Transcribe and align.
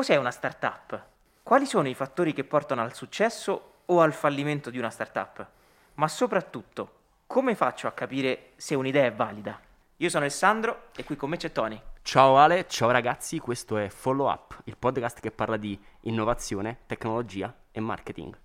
cos'è 0.00 0.16
una 0.16 0.30
startup? 0.30 1.08
Quali 1.42 1.66
sono 1.66 1.86
i 1.86 1.92
fattori 1.92 2.32
che 2.32 2.42
portano 2.42 2.80
al 2.80 2.94
successo 2.94 3.82
o 3.84 4.00
al 4.00 4.14
fallimento 4.14 4.70
di 4.70 4.78
una 4.78 4.88
startup? 4.88 5.46
Ma 5.96 6.08
soprattutto, 6.08 6.92
come 7.26 7.54
faccio 7.54 7.86
a 7.86 7.92
capire 7.92 8.52
se 8.56 8.74
un'idea 8.74 9.04
è 9.04 9.12
valida? 9.12 9.60
Io 9.98 10.08
sono 10.08 10.24
Alessandro 10.24 10.84
e 10.96 11.04
qui 11.04 11.16
con 11.16 11.28
me 11.28 11.36
c'è 11.36 11.52
Tony. 11.52 11.78
Ciao 12.00 12.38
Ale, 12.38 12.66
ciao 12.66 12.90
ragazzi, 12.90 13.38
questo 13.40 13.76
è 13.76 13.90
Follow 13.90 14.30
Up, 14.30 14.62
il 14.64 14.78
podcast 14.78 15.20
che 15.20 15.32
parla 15.32 15.58
di 15.58 15.78
innovazione, 16.04 16.78
tecnologia 16.86 17.54
e 17.70 17.80
marketing. 17.80 18.38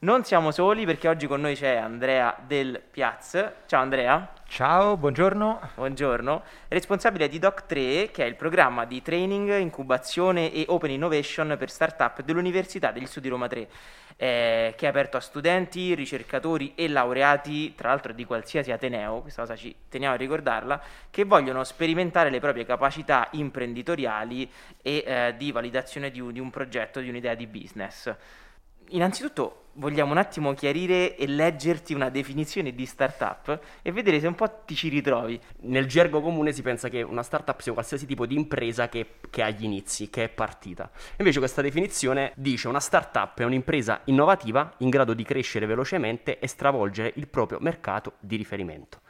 Non 0.00 0.22
siamo 0.22 0.52
soli 0.52 0.84
perché 0.84 1.08
oggi 1.08 1.26
con 1.26 1.40
noi 1.40 1.56
c'è 1.56 1.74
Andrea 1.74 2.38
del 2.46 2.80
Piaz. 2.88 3.30
Ciao 3.66 3.80
Andrea. 3.80 4.32
Ciao, 4.46 4.96
buongiorno. 4.96 5.70
Buongiorno. 5.74 6.44
Responsabile 6.68 7.28
di 7.28 7.40
Doc3, 7.40 8.12
che 8.12 8.22
è 8.22 8.24
il 8.24 8.36
programma 8.36 8.84
di 8.84 9.02
training, 9.02 9.58
incubazione 9.58 10.52
e 10.52 10.66
open 10.68 10.92
innovation 10.92 11.56
per 11.58 11.68
startup 11.68 12.22
dell'Università 12.22 12.92
degli 12.92 13.06
Studi 13.06 13.28
Roma 13.28 13.48
3, 13.48 13.68
eh, 14.14 14.74
che 14.76 14.86
è 14.86 14.88
aperto 14.88 15.16
a 15.16 15.20
studenti, 15.20 15.92
ricercatori 15.96 16.74
e 16.76 16.86
laureati, 16.86 17.74
tra 17.74 17.88
l'altro 17.88 18.12
di 18.12 18.24
qualsiasi 18.24 18.70
ateneo, 18.70 19.22
questa 19.22 19.40
cosa 19.40 19.56
ci 19.56 19.74
teniamo 19.88 20.14
a 20.14 20.16
ricordarla, 20.16 20.80
che 21.10 21.24
vogliono 21.24 21.64
sperimentare 21.64 22.30
le 22.30 22.38
proprie 22.38 22.64
capacità 22.64 23.26
imprenditoriali 23.32 24.48
e 24.80 25.02
eh, 25.04 25.34
di 25.36 25.50
validazione 25.50 26.12
di 26.12 26.20
un, 26.20 26.32
di 26.32 26.38
un 26.38 26.50
progetto, 26.50 27.00
di 27.00 27.08
un'idea 27.08 27.34
di 27.34 27.48
business 27.48 28.14
innanzitutto 28.90 29.64
vogliamo 29.78 30.12
un 30.12 30.18
attimo 30.18 30.54
chiarire 30.54 31.16
e 31.16 31.26
leggerti 31.26 31.94
una 31.94 32.08
definizione 32.08 32.74
di 32.74 32.84
startup 32.84 33.60
e 33.82 33.92
vedere 33.92 34.20
se 34.20 34.26
un 34.26 34.34
po' 34.34 34.62
ti 34.64 34.74
ci 34.74 34.88
ritrovi. 34.88 35.40
Nel 35.62 35.86
gergo 35.86 36.20
comune 36.20 36.52
si 36.52 36.62
pensa 36.62 36.88
che 36.88 37.02
una 37.02 37.22
startup 37.22 37.60
sia 37.60 37.72
qualsiasi 37.72 38.06
tipo 38.06 38.26
di 38.26 38.34
impresa 38.34 38.88
che, 38.88 39.14
che 39.30 39.42
ha 39.42 39.50
gli 39.50 39.64
inizi, 39.64 40.10
che 40.10 40.24
è 40.24 40.28
partita. 40.28 40.90
Invece 41.18 41.38
questa 41.38 41.62
definizione 41.62 42.32
dice 42.36 42.68
una 42.68 42.80
startup 42.80 43.38
è 43.38 43.44
un'impresa 43.44 44.00
innovativa 44.04 44.72
in 44.78 44.90
grado 44.90 45.14
di 45.14 45.24
crescere 45.24 45.66
velocemente 45.66 46.38
e 46.38 46.46
stravolgere 46.46 47.12
il 47.16 47.28
proprio 47.28 47.58
mercato 47.60 48.14
di 48.20 48.36
riferimento. 48.36 49.00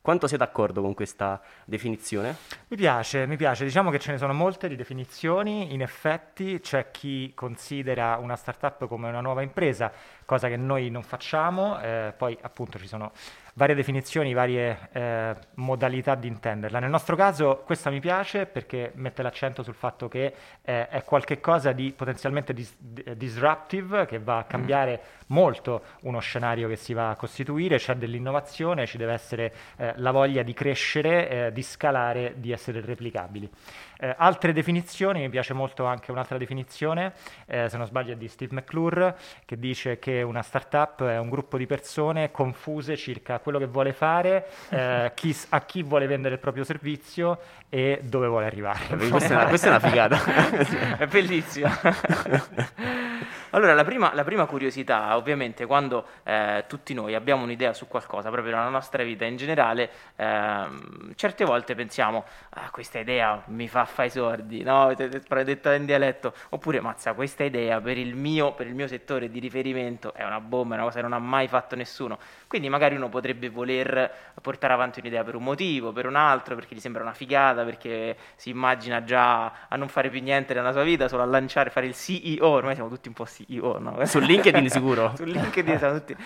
Quanto 0.00 0.26
sei 0.26 0.38
d'accordo 0.38 0.80
con 0.80 0.94
questa 0.94 1.40
definizione? 1.64 2.36
Mi 2.68 2.76
piace, 2.76 3.26
mi 3.26 3.36
piace. 3.36 3.64
Diciamo 3.64 3.90
che 3.90 3.98
ce 3.98 4.12
ne 4.12 4.18
sono 4.18 4.32
molte 4.32 4.68
di 4.68 4.76
definizioni. 4.76 5.74
In 5.74 5.82
effetti 5.82 6.60
c'è 6.60 6.90
chi 6.90 7.32
considera 7.34 8.16
una 8.16 8.36
startup 8.36 8.86
come 8.86 9.08
una 9.08 9.20
nuova 9.20 9.42
impresa, 9.42 9.92
cosa 10.24 10.48
che 10.48 10.56
noi 10.56 10.88
non 10.88 11.02
facciamo. 11.02 11.78
Eh, 11.80 12.14
poi 12.16 12.38
appunto 12.40 12.78
ci 12.78 12.86
sono 12.86 13.12
varie 13.58 13.74
definizioni, 13.74 14.32
varie 14.34 14.88
eh, 14.92 15.34
modalità 15.54 16.14
di 16.14 16.28
intenderla. 16.28 16.78
Nel 16.78 16.90
nostro 16.90 17.16
caso 17.16 17.64
questa 17.66 17.90
mi 17.90 17.98
piace 17.98 18.46
perché 18.46 18.92
mette 18.94 19.20
l'accento 19.20 19.64
sul 19.64 19.74
fatto 19.74 20.06
che 20.06 20.32
eh, 20.62 20.86
è 20.86 21.02
qualcosa 21.02 21.72
di 21.72 21.92
potenzialmente 21.94 22.54
dis- 22.54 22.76
disruptive 22.78 24.06
che 24.06 24.20
va 24.20 24.36
a 24.36 24.44
mm. 24.44 24.48
cambiare 24.48 25.00
molto 25.26 25.82
uno 26.02 26.20
scenario 26.20 26.68
che 26.68 26.76
si 26.76 26.94
va 26.94 27.10
a 27.10 27.16
costituire, 27.16 27.78
c'è 27.78 27.96
dell'innovazione, 27.96 28.86
ci 28.86 28.96
deve 28.96 29.12
essere 29.12 29.52
eh, 29.76 29.92
la 29.96 30.12
voglia 30.12 30.44
di 30.44 30.54
crescere, 30.54 31.28
eh, 31.28 31.52
di 31.52 31.62
scalare, 31.62 32.34
di 32.36 32.52
essere 32.52 32.80
replicabili. 32.80 33.50
Eh, 34.00 34.14
altre 34.16 34.52
definizioni, 34.52 35.20
mi 35.20 35.28
piace 35.28 35.54
molto 35.54 35.84
anche 35.84 36.12
un'altra 36.12 36.38
definizione, 36.38 37.12
eh, 37.46 37.68
se 37.68 37.76
non 37.76 37.86
sbaglio 37.86 38.12
è 38.12 38.16
di 38.16 38.28
Steve 38.28 38.54
McClure, 38.54 39.16
che 39.44 39.58
dice 39.58 39.98
che 39.98 40.22
una 40.22 40.42
startup 40.42 41.04
è 41.04 41.18
un 41.18 41.28
gruppo 41.28 41.56
di 41.56 41.66
persone 41.66 42.30
confuse 42.30 42.96
circa 42.96 43.40
quello 43.40 43.58
che 43.58 43.66
vuole 43.66 43.92
fare, 43.92 44.46
eh, 44.70 45.12
chi, 45.14 45.36
a 45.48 45.60
chi 45.62 45.82
vuole 45.82 46.06
vendere 46.06 46.34
il 46.34 46.40
proprio 46.40 46.62
servizio 46.64 47.38
e 47.68 48.00
dove 48.04 48.28
vuole 48.28 48.46
arrivare. 48.46 48.96
questa, 49.08 49.34
è 49.34 49.36
una, 49.36 49.46
questa 49.46 49.66
è 49.66 49.70
una 49.70 49.80
figata. 49.80 50.18
è 50.98 51.06
bellissima. 51.06 51.76
Allora, 53.50 53.72
la 53.72 53.84
prima, 53.84 54.12
la 54.12 54.24
prima, 54.24 54.44
curiosità, 54.44 55.16
ovviamente, 55.16 55.64
quando 55.64 56.04
eh, 56.24 56.64
tutti 56.68 56.92
noi 56.92 57.14
abbiamo 57.14 57.44
un'idea 57.44 57.72
su 57.72 57.88
qualcosa, 57.88 58.30
proprio 58.30 58.54
nella 58.54 58.68
nostra 58.68 59.02
vita 59.02 59.24
in 59.24 59.36
generale, 59.36 59.90
eh, 60.16 60.66
certe 61.14 61.46
volte 61.46 61.74
pensiamo, 61.74 62.26
ah, 62.50 62.68
questa 62.70 62.98
idea 62.98 63.42
mi 63.46 63.66
fa 63.66 63.86
fare 63.86 64.08
i 64.08 64.10
sordi, 64.10 64.62
no? 64.62 64.92
Detta 64.94 65.74
in 65.74 65.86
dialetto, 65.86 66.34
oppure, 66.50 66.80
mazza, 66.80 67.14
questa 67.14 67.42
idea 67.42 67.80
per 67.80 67.96
il, 67.96 68.14
mio, 68.14 68.52
per 68.52 68.66
il 68.66 68.74
mio 68.74 68.86
settore 68.86 69.30
di 69.30 69.38
riferimento 69.38 70.12
è 70.12 70.24
una 70.24 70.40
bomba, 70.40 70.74
è 70.74 70.76
una 70.76 70.86
cosa 70.86 70.96
che 70.96 71.02
non 71.08 71.14
ha 71.14 71.18
mai 71.18 71.48
fatto 71.48 71.74
nessuno. 71.74 72.18
Quindi 72.46 72.68
magari 72.68 72.96
uno 72.96 73.08
potrebbe 73.08 73.48
voler 73.48 74.10
portare 74.42 74.74
avanti 74.74 75.00
un'idea 75.00 75.24
per 75.24 75.34
un 75.34 75.44
motivo, 75.44 75.92
per 75.92 76.04
un 76.04 76.16
altro, 76.16 76.54
perché 76.54 76.74
gli 76.74 76.80
sembra 76.80 77.02
una 77.02 77.14
figata, 77.14 77.64
perché 77.64 78.14
si 78.36 78.50
immagina 78.50 79.02
già 79.04 79.68
a 79.68 79.76
non 79.76 79.88
fare 79.88 80.10
più 80.10 80.20
niente 80.20 80.52
nella 80.52 80.72
sua 80.72 80.82
vita, 80.82 81.08
solo 81.08 81.22
a 81.22 81.26
lanciare, 81.26 81.70
fare 81.70 81.86
il 81.86 81.94
CEO, 81.94 82.46
ormai 82.46 82.74
siamo 82.74 82.90
tutti 82.90 83.08
un 83.08 83.14
po' 83.14 83.24
CEO, 83.46 83.78
no? 83.78 84.04
Su 84.06 84.18
LinkedIn 84.18 84.68
sicuro. 84.68 85.12
Su 85.16 85.24
LinkedIn 85.24 85.78
siamo 85.78 85.98
tutti... 85.98 86.16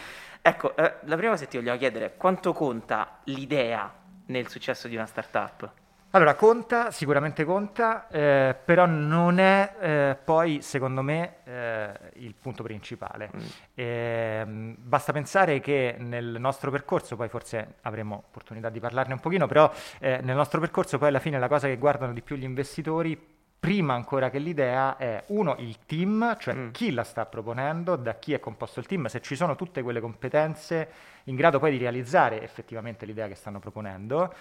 Ecco, 0.41 0.75
eh, 0.77 0.95
la 1.03 1.17
prima 1.17 1.33
cosa 1.33 1.45
che 1.45 1.51
ti 1.51 1.57
vogliamo 1.57 1.79
chiedere 1.79 2.05
è 2.07 2.17
quanto 2.17 2.53
conta 2.53 3.21
l'idea 3.25 3.93
nel 4.27 4.49
successo 4.49 4.89
di 4.89 4.97
una 4.97 5.07
startup? 5.07 5.71
Allora, 6.15 6.35
conta, 6.35 6.91
sicuramente 6.91 7.43
conta, 7.43 8.07
eh, 8.09 8.55
però 8.63 8.85
non 8.85 9.39
è 9.39 9.77
eh, 9.81 10.19
poi, 10.23 10.61
secondo 10.61 11.01
me, 11.01 11.37
eh, 11.45 11.91
il 12.17 12.35
punto 12.35 12.63
principale. 12.63 13.31
Mm. 13.35 13.41
Ehm, 13.75 14.77
basta 14.79 15.13
pensare 15.13 15.61
che 15.61 15.97
nel 15.99 16.37
nostro 16.39 16.71
percorso, 16.71 17.17
poi 17.17 17.31
forse 17.31 17.77
avremo 17.83 18.25
opportunità 18.27 18.69
di 18.69 18.79
parlarne 18.79 19.15
un 19.15 19.21
pochino, 19.21 19.47
però 19.47 19.73
eh, 20.01 20.21
nel 20.23 20.37
nostro 20.37 20.61
percorso 20.61 20.99
poi 20.99 21.09
alla 21.09 21.19
fine 21.19 21.39
la 21.39 21.49
cosa 21.49 21.67
che 21.67 21.79
guardano 21.79 22.13
di 22.13 22.21
più 22.21 22.37
gli 22.37 22.45
investitori, 22.45 23.19
prima 23.63 23.95
ancora 23.95 24.29
che 24.29 24.41
l'idea, 24.41 24.97
è 24.97 25.23
uno, 25.29 25.55
il 25.61 25.87
team, 25.87 26.37
cioè 26.41 26.53
mm. 26.53 26.71
chi 26.73 26.91
la 26.91 27.05
sta 27.05 27.27
proponendo, 27.27 27.95
da 27.95 28.17
chi 28.17 28.33
è 28.33 28.41
composto 28.41 28.81
il 28.81 28.87
team, 28.87 29.07
se 29.07 29.21
ci 29.21 29.37
sono 29.37 29.55
tutte 29.55 29.83
quelle 29.83 30.01
competenze 30.01 30.89
in 31.27 31.37
grado 31.37 31.61
poi 31.61 31.71
di 31.71 31.79
realizzare 31.79 32.43
effettivamente 32.43 33.07
l'idea 33.07 33.29
che 33.29 33.37
stanno 33.37 33.61
proponendo 33.61 34.35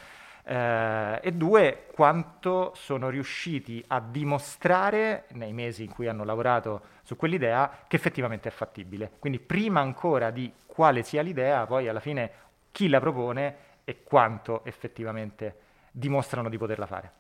eh, 0.44 1.20
e 1.22 1.32
due, 1.34 1.86
quanto 1.94 2.72
sono 2.74 3.10
riusciti 3.10 3.84
a 3.90 4.00
dimostrare 4.00 5.26
nei 5.34 5.54
mesi 5.54 5.84
in 5.84 5.92
cui 5.92 6.08
hanno 6.08 6.24
lavorato 6.24 6.82
su 7.04 7.16
quell'idea 7.16 7.84
che 7.88 7.98
effettivamente 7.98 8.50
è 8.50 8.52
fattibile. 8.52 9.12
Quindi 9.20 9.38
prima 9.38 9.82
ancora 9.82 10.32
di 10.32 10.52
quale 10.66 11.04
sia 11.04 11.22
l'idea, 11.22 11.68
poi 11.68 11.88
alla 11.88 12.00
fine 12.00 12.32
chi 12.72 12.90
la 12.90 13.00
propone 13.00 13.56
e 13.84 14.02
quanto 14.02 14.66
effettivamente 14.66 15.58
dimostrano 15.92 16.50
di 16.50 16.58
poterla 16.58 16.88
fare. 16.88 17.12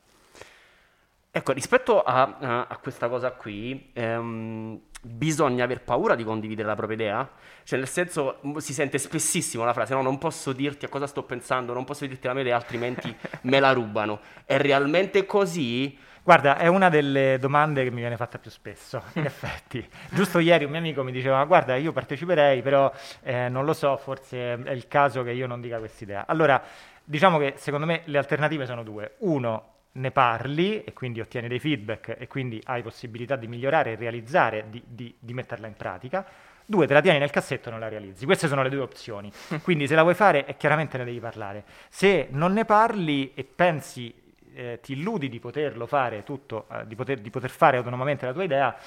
Ecco, 1.33 1.53
rispetto 1.53 2.03
a, 2.03 2.65
a, 2.67 2.77
questa 2.81 3.07
cosa 3.07 3.31
qui, 3.31 3.91
ehm, 3.93 4.77
bisogna 5.01 5.63
aver 5.63 5.81
paura 5.81 6.13
di 6.15 6.25
condividere 6.25 6.67
la 6.67 6.75
propria 6.75 6.97
idea? 6.97 7.29
Cioè, 7.63 7.79
nel 7.79 7.87
senso, 7.87 8.41
si 8.57 8.73
sente 8.73 8.97
spessissimo 8.97 9.63
la 9.63 9.71
frase, 9.71 9.93
no, 9.93 10.01
non 10.01 10.17
posso 10.17 10.51
dirti 10.51 10.83
a 10.83 10.89
cosa 10.89 11.07
sto 11.07 11.23
pensando, 11.23 11.71
non 11.71 11.85
posso 11.85 12.05
dirti 12.05 12.27
la 12.27 12.33
mia 12.33 12.41
idea, 12.41 12.57
altrimenti 12.57 13.15
me 13.43 13.61
la 13.61 13.71
rubano. 13.71 14.19
È 14.43 14.57
realmente 14.57 15.25
così? 15.25 15.97
Guarda, 16.21 16.57
è 16.57 16.67
una 16.67 16.89
delle 16.89 17.37
domande 17.39 17.85
che 17.85 17.91
mi 17.91 18.01
viene 18.01 18.17
fatta 18.17 18.37
più 18.37 18.51
spesso, 18.51 19.01
in 19.13 19.23
effetti. 19.25 19.87
Giusto 20.09 20.37
ieri 20.39 20.65
un 20.65 20.71
mio 20.71 20.79
amico 20.79 21.01
mi 21.01 21.13
diceva, 21.13 21.41
guarda, 21.45 21.77
io 21.77 21.93
parteciperei, 21.93 22.61
però 22.61 22.91
eh, 23.23 23.47
non 23.47 23.63
lo 23.63 23.71
so, 23.71 23.95
forse 23.95 24.61
è 24.61 24.71
il 24.71 24.89
caso 24.89 25.23
che 25.23 25.31
io 25.31 25.47
non 25.47 25.61
dica 25.61 25.79
quest'idea. 25.79 26.25
Allora, 26.27 26.61
diciamo 27.05 27.37
che 27.37 27.53
secondo 27.55 27.85
me 27.85 28.01
le 28.03 28.17
alternative 28.17 28.65
sono 28.65 28.83
due. 28.83 29.13
Uno, 29.19 29.71
ne 29.93 30.11
parli 30.11 30.83
e 30.83 30.93
quindi 30.93 31.19
ottieni 31.19 31.47
dei 31.47 31.59
feedback 31.59 32.15
e 32.17 32.27
quindi 32.27 32.61
hai 32.65 32.81
possibilità 32.81 33.35
di 33.35 33.47
migliorare, 33.47 33.95
realizzare, 33.95 34.65
di, 34.69 34.81
di, 34.87 35.13
di 35.19 35.33
metterla 35.33 35.67
in 35.67 35.75
pratica. 35.75 36.25
Due, 36.65 36.87
te 36.87 36.93
la 36.93 37.01
tieni 37.01 37.19
nel 37.19 37.31
cassetto 37.31 37.67
e 37.67 37.71
non 37.71 37.81
la 37.81 37.89
realizzi. 37.89 38.25
Queste 38.25 38.47
sono 38.47 38.63
le 38.63 38.69
due 38.69 38.79
opzioni. 38.79 39.31
Quindi 39.61 39.87
se 39.87 39.95
la 39.95 40.03
vuoi 40.03 40.15
fare, 40.15 40.45
e 40.45 40.55
chiaramente 40.55 40.97
ne 40.97 41.03
devi 41.03 41.19
parlare. 41.19 41.65
Se 41.89 42.27
non 42.31 42.53
ne 42.53 42.63
parli 42.63 43.33
e 43.33 43.43
pensi, 43.43 44.13
eh, 44.53 44.79
ti 44.81 44.93
illudi 44.93 45.27
di 45.27 45.39
poterlo 45.39 45.85
fare 45.85 46.23
tutto, 46.23 46.67
eh, 46.71 46.87
di, 46.87 46.95
poter, 46.95 47.19
di, 47.19 47.29
poter, 47.29 47.49
fare 47.49 47.77
autonomamente 47.77 48.25
la 48.25 48.31
tua 48.31 48.43
idea, 48.43 48.77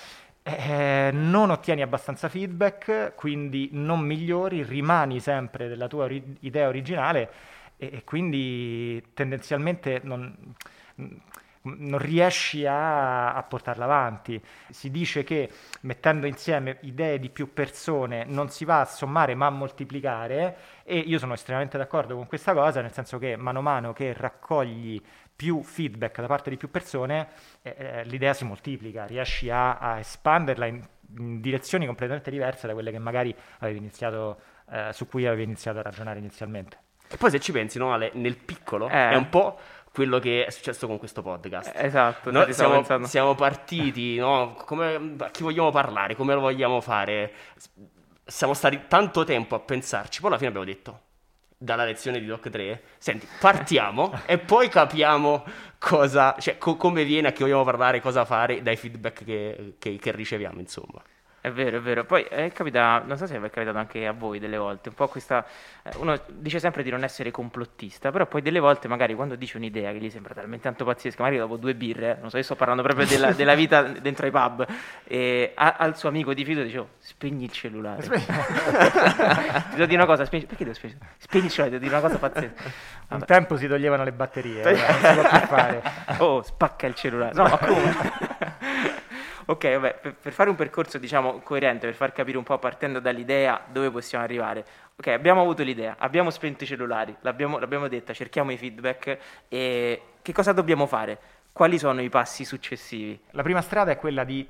eh, 0.43 1.11
non 1.13 1.51
ottieni 1.51 1.83
abbastanza 1.83 2.29
feedback, 2.31 3.15
quindi 3.15 3.69
non 3.73 4.01
migliori, 4.01 4.63
rimani 4.63 5.21
sempre 5.21 5.69
della 5.69 5.89
tua 5.89 6.05
ori- 6.05 6.37
idea 6.41 6.69
originale 6.69 7.31
e, 7.77 7.91
e 7.93 8.05
quindi 8.05 9.03
tendenzialmente 9.13 10.01
non 10.03 10.55
non 10.97 11.99
riesci 11.99 12.67
a, 12.67 13.35
a, 13.35 13.43
portarla 13.43 13.85
avanti. 13.85 14.41
Si 14.69 14.91
dice 14.91 15.25
che 15.25 15.51
mettendo 15.83 16.27
insieme 16.27 16.79
idee 16.83 17.19
di 17.19 17.31
più 17.31 17.53
persone 17.53 18.25
non 18.25 18.51
si 18.51 18.65
va 18.65 18.81
a 18.81 18.85
sommare 18.85 19.35
ma 19.35 19.47
a 19.47 19.51
moltiplicare 19.51 20.57
e 20.85 20.99
io 20.99 21.19
sono 21.19 21.33
estremamente 21.33 21.79
d'accordo 21.79 22.17
con 22.17 22.27
questa 22.27 22.53
cosa, 22.53 22.83
nel 22.83 22.93
senso 22.93 23.19
che 23.19 23.37
mano 23.37 23.61
a 23.61 23.63
mano 23.63 23.93
che 23.93 24.13
raccogli 24.13 25.01
più 25.35 25.63
feedback 25.63 26.21
da 26.21 26.27
parte 26.27 26.51
di 26.51 26.57
più 26.57 26.71
persone, 26.71 27.29
eh, 27.63 27.75
eh 27.77 28.05
l'idea 28.05 28.35
si 28.35 28.45
moltiplica, 28.45 29.05
riesci 29.05 29.51
a, 29.51 29.79
a 29.79 29.99
espanderla 29.99 30.67
in 30.67 30.87
in 31.19 31.41
direzioni 31.41 31.87
completamente 31.87 32.31
diverse 32.31 32.67
da 32.67 32.73
quelle 32.73 32.91
che 32.91 32.99
magari 32.99 33.35
avevi 33.59 33.79
iniziato, 33.79 34.41
eh, 34.71 34.91
su 34.93 35.07
cui 35.07 35.27
avevi 35.27 35.45
iniziato 35.45 35.79
a 35.79 35.83
ragionare 35.83 36.19
inizialmente. 36.19 36.79
E 37.09 37.17
poi 37.17 37.31
se 37.31 37.39
ci 37.39 37.53
pensi, 37.53 37.79
no, 37.79 37.93
Ale, 37.93 38.11
nel 38.15 38.37
piccolo 38.37 38.89
Eh. 38.89 39.11
è 39.11 39.15
un 39.15 39.29
po' 39.29 39.59
quello 39.95 40.19
che 40.19 40.45
è 40.45 40.51
successo 40.51 40.89
con 40.89 40.99
questo 40.99 41.23
podcast. 41.23 41.71
Esatto, 41.77 42.33
Noi 42.33 42.47
ti 42.47 42.53
stavo 42.53 42.83
siamo, 42.83 43.07
siamo 43.07 43.35
partiti, 43.37 44.17
no? 44.17 44.55
Come, 44.67 45.15
a 45.19 45.31
chi 45.31 45.45
vogliamo 45.45 45.71
parlare, 45.71 46.17
come 46.17 46.35
lo 46.35 46.41
vogliamo 46.41 46.81
fare. 46.81 47.33
Siamo 48.25 48.55
stati 48.55 48.83
tanto 48.89 49.23
tempo 49.23 49.55
a 49.55 49.61
pensarci, 49.61 50.19
poi 50.19 50.31
alla 50.31 50.39
fine 50.39 50.49
abbiamo 50.51 50.67
detto, 50.67 51.01
dalla 51.57 51.85
lezione 51.85 52.19
di 52.19 52.27
Doc 52.27 52.51
3, 52.51 52.83
senti, 52.99 53.29
partiamo 53.39 54.13
e 54.27 54.39
poi 54.39 54.69
capiamo 54.69 55.45
cosa, 55.79 56.35
cioè 56.41 56.59
co- 56.59 56.77
come 56.77 57.05
viene, 57.05 57.29
a 57.29 57.33
chi 57.33 57.43
vogliamo 57.45 57.63
parlare, 57.63 58.01
cosa 58.01 58.25
fare 58.25 58.63
dai 58.63 58.77
feedback 58.77 59.25
che, 59.25 59.75
che- 59.79 59.97
che 59.97 60.11
riceviamo, 60.11 60.59
insomma. 60.59 61.01
È 61.45 61.53
vero, 61.53 61.77
è 61.77 61.81
vero. 61.81 62.05
Poi 62.05 62.23
è 62.23 62.51
capita, 62.53 63.03
non 63.05 63.19
so 63.19 63.27
se 63.27 63.37
è 63.37 63.51
capitato 63.51 63.77
anche 63.77 64.07
a 64.07 64.13
voi 64.13 64.39
delle 64.39 64.57
volte, 64.57 64.89
un 64.89 64.95
po' 64.95 65.09
questa... 65.09 65.45
eh, 65.83 65.91
uno 65.97 66.19
dice 66.29 66.59
sempre 66.59 66.83
di 66.83 66.89
non 66.89 67.05
essere 67.05 67.31
complottista, 67.31 68.11
però 68.11 68.25
poi 68.25 68.41
delle 68.41 68.61
volte 68.61 68.89
magari 68.89 69.15
quando 69.15 69.35
dice 69.35 69.59
un'idea 69.59 69.93
che 69.93 69.99
gli 69.99 70.09
sembra 70.09 70.33
talmente 70.33 70.63
tanto 70.63 70.87
pazzesca, 70.87 71.23
magari 71.23 71.39
dopo 71.39 71.59
due 71.59 71.75
birre, 71.75 72.17
non 72.19 72.31
so, 72.31 72.39
io 72.39 72.43
sto 72.43 72.55
parlando 72.57 72.83
proprio 72.83 73.05
della, 73.05 73.33
della 73.37 73.55
vita 73.55 73.83
dentro 73.83 74.25
ai 74.25 74.33
pub, 74.33 74.67
e 75.05 75.53
ha- 75.55 75.77
al 75.79 75.99
suo 75.99 76.09
amico 76.09 76.33
di 76.33 76.47
fido 76.47 76.63
dicevo, 76.63 76.89
spegni 76.97 77.45
il 77.45 77.53
cellulare. 77.53 78.01
ti 78.09 79.75
devo 79.75 79.85
dire 79.85 79.97
una 79.97 80.07
cosa, 80.07 80.25
spegni... 80.25 80.47
perché 80.47 80.65
devo 80.65 80.77
spegnere? 80.77 81.01
Spegni 81.19 81.45
il 81.45 81.51
cellulare, 81.51 81.79
devo 81.79 81.85
dire 81.85 82.01
una 82.01 82.09
cosa 82.09 82.19
pazzesca. 82.19 82.63
Un 82.65 82.71
Vabbè. 83.19 83.25
tempo 83.27 83.57
si 83.59 83.67
toglievano 83.69 84.03
le 84.03 84.13
batterie, 84.13 84.63
non 84.63 84.75
si 84.77 85.21
può 85.21 85.29
più 85.29 85.47
fare. 85.47 85.83
Oh, 86.25 86.41
spacca 86.43 86.87
il 86.87 86.95
cellulare. 86.95 87.35
No, 87.35 87.43
ma 87.43 87.59
come? 87.59 88.94
Ok, 89.47 89.73
vabbè, 89.73 89.99
per, 90.01 90.15
per 90.15 90.33
fare 90.33 90.51
un 90.51 90.57
percorso, 90.57 90.99
diciamo, 90.99 91.41
coerente, 91.41 91.87
per 91.87 91.95
far 91.95 92.13
capire 92.13 92.39
un 92.39 92.45
po' 92.45 92.59
partendo 92.59 93.01
dall'idea 93.01 93.65
dove 93.71 93.91
possiamo 93.91 94.25
arrivare. 94.25 94.65
Ok, 94.97 95.09
abbiamo 95.09 95.41
avuto 95.41 95.63
l'idea, 95.63 95.97
abbiamo 95.99 96.31
spento 96.31 96.65
i 96.65 96.67
cellulari, 96.67 97.15
l'abbiamo, 97.21 97.59
l'abbiamo 97.59 97.89
detta, 97.89 98.13
cerchiamo 98.13 98.53
i 98.53 98.57
feedback 98.57 99.19
e 99.49 100.03
che 100.23 100.33
cosa 100.33 100.53
dobbiamo 100.53 100.87
fare? 100.87 101.19
Quali 101.53 101.79
sono 101.79 102.01
i 102.01 102.09
passi 102.09 102.45
successivi? 102.45 103.19
La 103.31 103.43
prima 103.43 103.61
strada 103.61 103.91
è 103.91 103.97
quella 103.97 104.25
di 104.25 104.49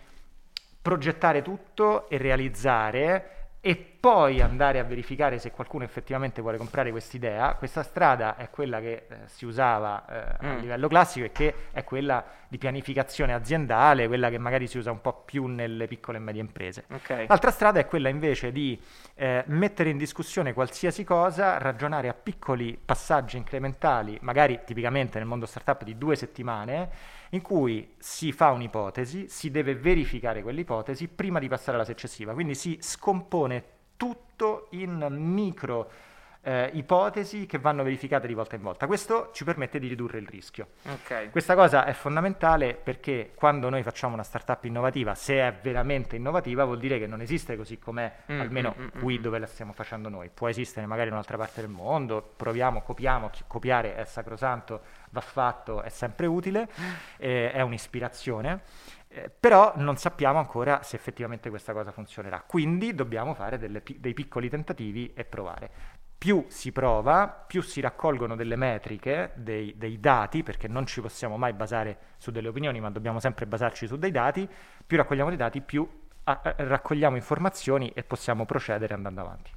progettare 0.81 1.43
tutto 1.43 2.09
e 2.09 2.19
realizzare 2.19 3.49
e 3.61 3.94
poi 4.05 4.43
andare 4.43 4.79
a 4.81 4.83
verificare 4.85 5.39
se 5.39 5.51
qualcuno 5.51 5.83
effettivamente 5.83 6.43
vuole 6.43 6.59
comprare 6.59 6.91
quest'idea. 6.91 7.55
Questa 7.55 7.83
strada 7.83 8.37
è 8.37 8.51
quella 8.51 8.79
che 8.79 9.07
eh, 9.09 9.17
si 9.25 9.47
usava 9.47 10.05
eh, 10.07 10.47
a 10.47 10.53
Mm. 10.53 10.59
livello 10.59 10.89
classico 10.89 11.25
e 11.25 11.33
che 11.33 11.55
è 11.73 11.85
quella 11.85 12.23
di 12.47 12.59
pianificazione 12.59 13.33
aziendale, 13.33 14.07
quella 14.07 14.29
che 14.29 14.37
magari 14.37 14.67
si 14.67 14.77
usa 14.77 14.91
un 14.91 15.01
po' 15.01 15.23
più 15.25 15.47
nelle 15.47 15.87
piccole 15.87 16.19
e 16.19 16.21
medie 16.21 16.43
imprese. 16.43 16.85
Ok, 16.93 17.25
L'altra 17.29 17.51
strada 17.51 17.81
è 17.81 17.87
quella 17.87 18.11
invece 18.11 18.53
di 18.53 18.79
eh, 19.15 19.43
mettere 19.47 19.89
in 19.89 19.97
discussione 19.97 20.53
qualsiasi 20.53 21.03
cosa, 21.03 21.57
ragionare 21.57 22.09
a 22.09 22.15
piccoli 22.15 22.77
passaggi 22.77 23.39
incrementali, 23.39 24.19
magari 24.21 24.61
tipicamente 24.67 25.17
nel 25.17 25.27
mondo 25.27 25.47
startup 25.47 25.83
di 25.83 25.97
due 25.97 26.15
settimane, 26.15 26.91
in 27.31 27.41
cui 27.41 27.95
si 27.99 28.33
fa 28.33 28.51
un'ipotesi, 28.51 29.29
si 29.31 29.51
deve 29.51 29.75
verificare 29.75 30.43
quell'ipotesi 30.43 31.09
prima 31.09 31.39
di 31.39 31.49
passare 31.49 31.79
alla 31.79 31.87
successiva. 31.87 32.35
Quindi 32.35 32.55
si 32.55 32.77
scompone 32.83 33.65
tutto 33.97 34.69
in 34.71 35.07
micro 35.11 35.91
eh, 36.45 36.71
ipotesi 36.75 37.47
che 37.47 37.59
vanno 37.59 37.83
verificate 37.83 38.27
di 38.27 38.35
volta 38.35 38.55
in 38.55 38.63
volta. 38.63 38.87
Questo 38.87 39.31
ci 39.33 39.45
permette 39.45 39.79
di 39.79 39.89
ridurre 39.89 40.19
il 40.19 40.29
rischio. 40.29 40.69
ok. 40.87 41.31
Questa 41.31 41.55
cosa 41.55 41.87
è 41.87 41.93
fondamentale 41.95 42.75
perché 42.75 43.33
quando 43.35 43.71
noi 43.71 43.83
facciamo 43.83 44.15
una 44.15 44.23
startup 44.23 44.63
innovativa, 44.65 45.15
se 45.15 45.37
è 45.37 45.59
veramente 45.63 46.17
innovativa, 46.17 46.65
vuol 46.65 46.79
dire 46.79 46.99
che 46.99 47.07
non 47.07 47.21
esiste 47.21 47.57
così 47.57 47.79
com'è, 47.79 48.13
Mm, 48.31 48.41
almeno 48.41 48.75
mm, 48.79 48.83
mm, 48.83 49.01
qui 49.01 49.19
mm. 49.19 49.23
dove 49.23 49.39
la 49.39 49.47
stiamo 49.47 49.73
facendo 49.73 50.09
noi. 50.09 50.31
Può 50.33 50.49
esistere 50.49 50.87
magari 50.87 51.09
in 51.09 51.15
un'altra 51.15 51.37
parte 51.37 51.63
del 51.63 51.71
mondo, 51.71 52.23
proviamo, 52.37 52.83
copiamo, 52.83 53.31
copiare 53.47 53.97
è 53.97 54.05
sacrosanto, 54.05 54.83
va 55.11 55.21
fatto, 55.21 55.83
è 55.83 55.89
sempre 55.89 56.27
utile, 56.27 56.69
eh, 57.17 57.51
è 57.53 57.61
un'ispirazione. 57.63 58.63
Eh, 59.15 59.31
però 59.31 59.73
non 59.77 59.97
sappiamo 59.97 60.39
ancora 60.39 60.83
se 60.83 60.97
effettivamente 60.97 61.49
questa 61.49 61.73
cosa 61.73 61.93
funzionerà, 61.93 62.43
quindi 62.47 62.95
dobbiamo 62.95 63.33
fare 63.35 63.59
delle 63.59 63.83
dei 63.99 64.13
piccoli 64.15 64.49
tentativi 64.51 65.13
e 65.15 65.25
provare 65.25 65.71
più 66.17 66.47
si 66.49 66.73
prova, 66.73 67.29
più 67.29 67.61
si 67.61 67.83
raccolgono 67.83 68.35
delle 68.35 68.57
metriche, 68.57 69.33
dei, 69.35 69.75
dei 69.77 70.01
dati, 70.01 70.43
perché 70.43 70.69
non 70.69 70.87
ci 70.87 71.03
possiamo 71.03 71.37
mai 71.37 71.53
basare 71.53 71.99
su 72.17 72.31
delle 72.31 72.49
opinioni, 72.49 72.81
ma 72.81 72.89
dobbiamo 72.91 73.21
sempre 73.21 73.45
basarci 73.47 73.87
su 73.87 73.99
dei 73.99 74.11
dati, 74.11 74.49
più 74.87 74.97
raccogliamo 74.97 75.29
dei 75.29 75.37
dati, 75.37 75.61
più 75.61 75.87
a- 76.25 76.41
a- 76.43 76.55
raccogliamo 76.57 77.15
informazioni 77.17 77.91
e 77.95 78.05
possiamo 78.05 78.47
procedere 78.47 78.95
andando 78.95 79.21
avanti. 79.21 79.51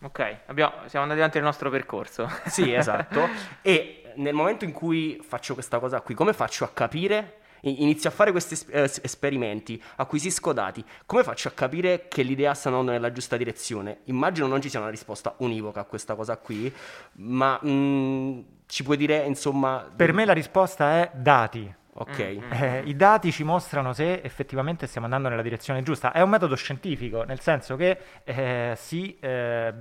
Ok, 0.00 0.36
abbiamo- 0.46 0.72
siamo 0.86 1.02
andati 1.04 1.20
avanti 1.20 1.36
nel 1.36 1.46
nostro 1.46 1.68
percorso. 1.68 2.26
Sì, 2.46 2.72
esatto. 2.72 3.28
e 3.60 4.12
nel 4.16 4.32
momento 4.32 4.64
in 4.64 4.72
cui 4.72 5.20
faccio 5.22 5.52
questa 5.52 5.78
cosa 5.78 6.00
qui, 6.00 6.14
come 6.14 6.32
faccio 6.32 6.64
a 6.64 6.70
capire? 6.70 7.40
Inizio 7.64 8.08
a 8.08 8.12
fare 8.12 8.32
questi 8.32 8.58
esperimenti, 8.72 9.80
acquisisco 9.96 10.52
dati. 10.52 10.84
Come 11.06 11.22
faccio 11.22 11.48
a 11.48 11.52
capire 11.52 12.08
che 12.08 12.22
l'idea 12.22 12.54
sta 12.54 12.68
andando 12.68 12.90
nella 12.90 13.12
giusta 13.12 13.36
direzione? 13.36 14.00
Immagino 14.04 14.46
non 14.48 14.60
ci 14.60 14.68
sia 14.68 14.80
una 14.80 14.88
risposta 14.88 15.34
univoca 15.38 15.80
a 15.80 15.84
questa 15.84 16.14
cosa 16.16 16.36
qui, 16.38 16.72
ma 17.14 17.60
mm, 17.64 18.40
ci 18.66 18.82
puoi 18.82 18.96
dire, 18.96 19.24
insomma... 19.26 19.88
Per 19.94 20.12
me 20.12 20.24
la 20.24 20.32
risposta 20.32 21.02
è 21.02 21.10
dati. 21.14 21.80
Ok. 21.94 22.18
Mm, 22.40 22.52
Eh, 22.52 22.82
I 22.86 22.96
dati 22.96 23.30
ci 23.30 23.44
mostrano 23.44 23.92
se 23.92 24.22
effettivamente 24.22 24.86
stiamo 24.86 25.06
andando 25.06 25.28
nella 25.28 25.42
direzione 25.42 25.82
giusta. 25.82 26.12
È 26.12 26.22
un 26.22 26.30
metodo 26.30 26.54
scientifico, 26.56 27.22
nel 27.24 27.40
senso 27.40 27.76
che 27.76 27.98
eh, 28.24 28.72
si 28.76 29.18
eh, 29.20 29.74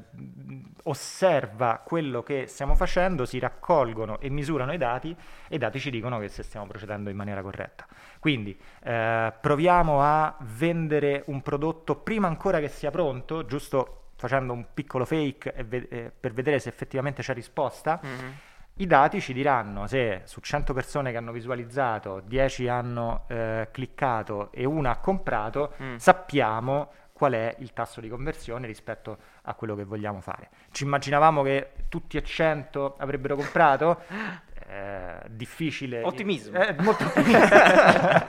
osserva 0.83 1.81
quello 1.83 2.21
che 2.23 2.47
stiamo 2.47 2.75
facendo, 2.75 3.25
si 3.25 3.39
raccolgono 3.39 4.19
e 4.19 4.29
misurano 4.29 4.73
i 4.73 4.77
dati 4.77 5.15
e 5.47 5.55
i 5.55 5.57
dati 5.57 5.79
ci 5.79 5.89
dicono 5.89 6.19
che 6.19 6.27
se 6.27 6.43
stiamo 6.43 6.67
procedendo 6.67 7.09
in 7.09 7.15
maniera 7.15 7.41
corretta. 7.41 7.85
Quindi 8.19 8.57
eh, 8.83 9.33
proviamo 9.39 10.01
a 10.01 10.35
vendere 10.41 11.23
un 11.27 11.41
prodotto 11.41 11.95
prima 11.95 12.27
ancora 12.27 12.59
che 12.59 12.67
sia 12.67 12.91
pronto, 12.91 13.45
giusto 13.45 13.97
facendo 14.17 14.53
un 14.53 14.65
piccolo 14.73 15.05
fake 15.05 15.55
ve- 15.65 15.87
eh, 15.89 16.11
per 16.17 16.33
vedere 16.33 16.59
se 16.59 16.69
effettivamente 16.69 17.21
c'è 17.23 17.33
risposta. 17.33 17.99
Mhm. 18.03 18.33
I 18.75 18.87
dati 18.87 19.21
ci 19.21 19.33
diranno 19.33 19.85
se 19.85 20.21
su 20.25 20.39
100 20.39 20.73
persone 20.73 21.11
che 21.11 21.17
hanno 21.17 21.31
visualizzato, 21.31 22.21
10 22.25 22.67
hanno 22.67 23.25
eh, 23.27 23.67
cliccato 23.71 24.51
e 24.51 24.65
una 24.65 24.91
ha 24.91 24.97
comprato, 24.97 25.73
Mm. 25.81 25.95
sappiamo 25.97 26.91
qual 27.13 27.33
è 27.33 27.55
il 27.59 27.73
tasso 27.73 28.01
di 28.01 28.09
conversione 28.09 28.65
rispetto 28.65 29.17
a 29.43 29.53
quello 29.53 29.75
che 29.75 29.83
vogliamo 29.83 30.21
fare. 30.21 30.49
Ci 30.71 30.83
immaginavamo 30.85 31.43
che 31.43 31.71
tutti 31.89 32.17
e 32.17 32.23
100 32.23 32.95
avrebbero 32.97 33.35
comprato? 33.35 34.01
Eh, 34.73 35.27
difficile. 35.27 36.01
Ottimismo. 36.01 36.57
Eh, 36.57 36.73
molto 36.79 37.03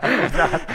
esatto, 0.02 0.72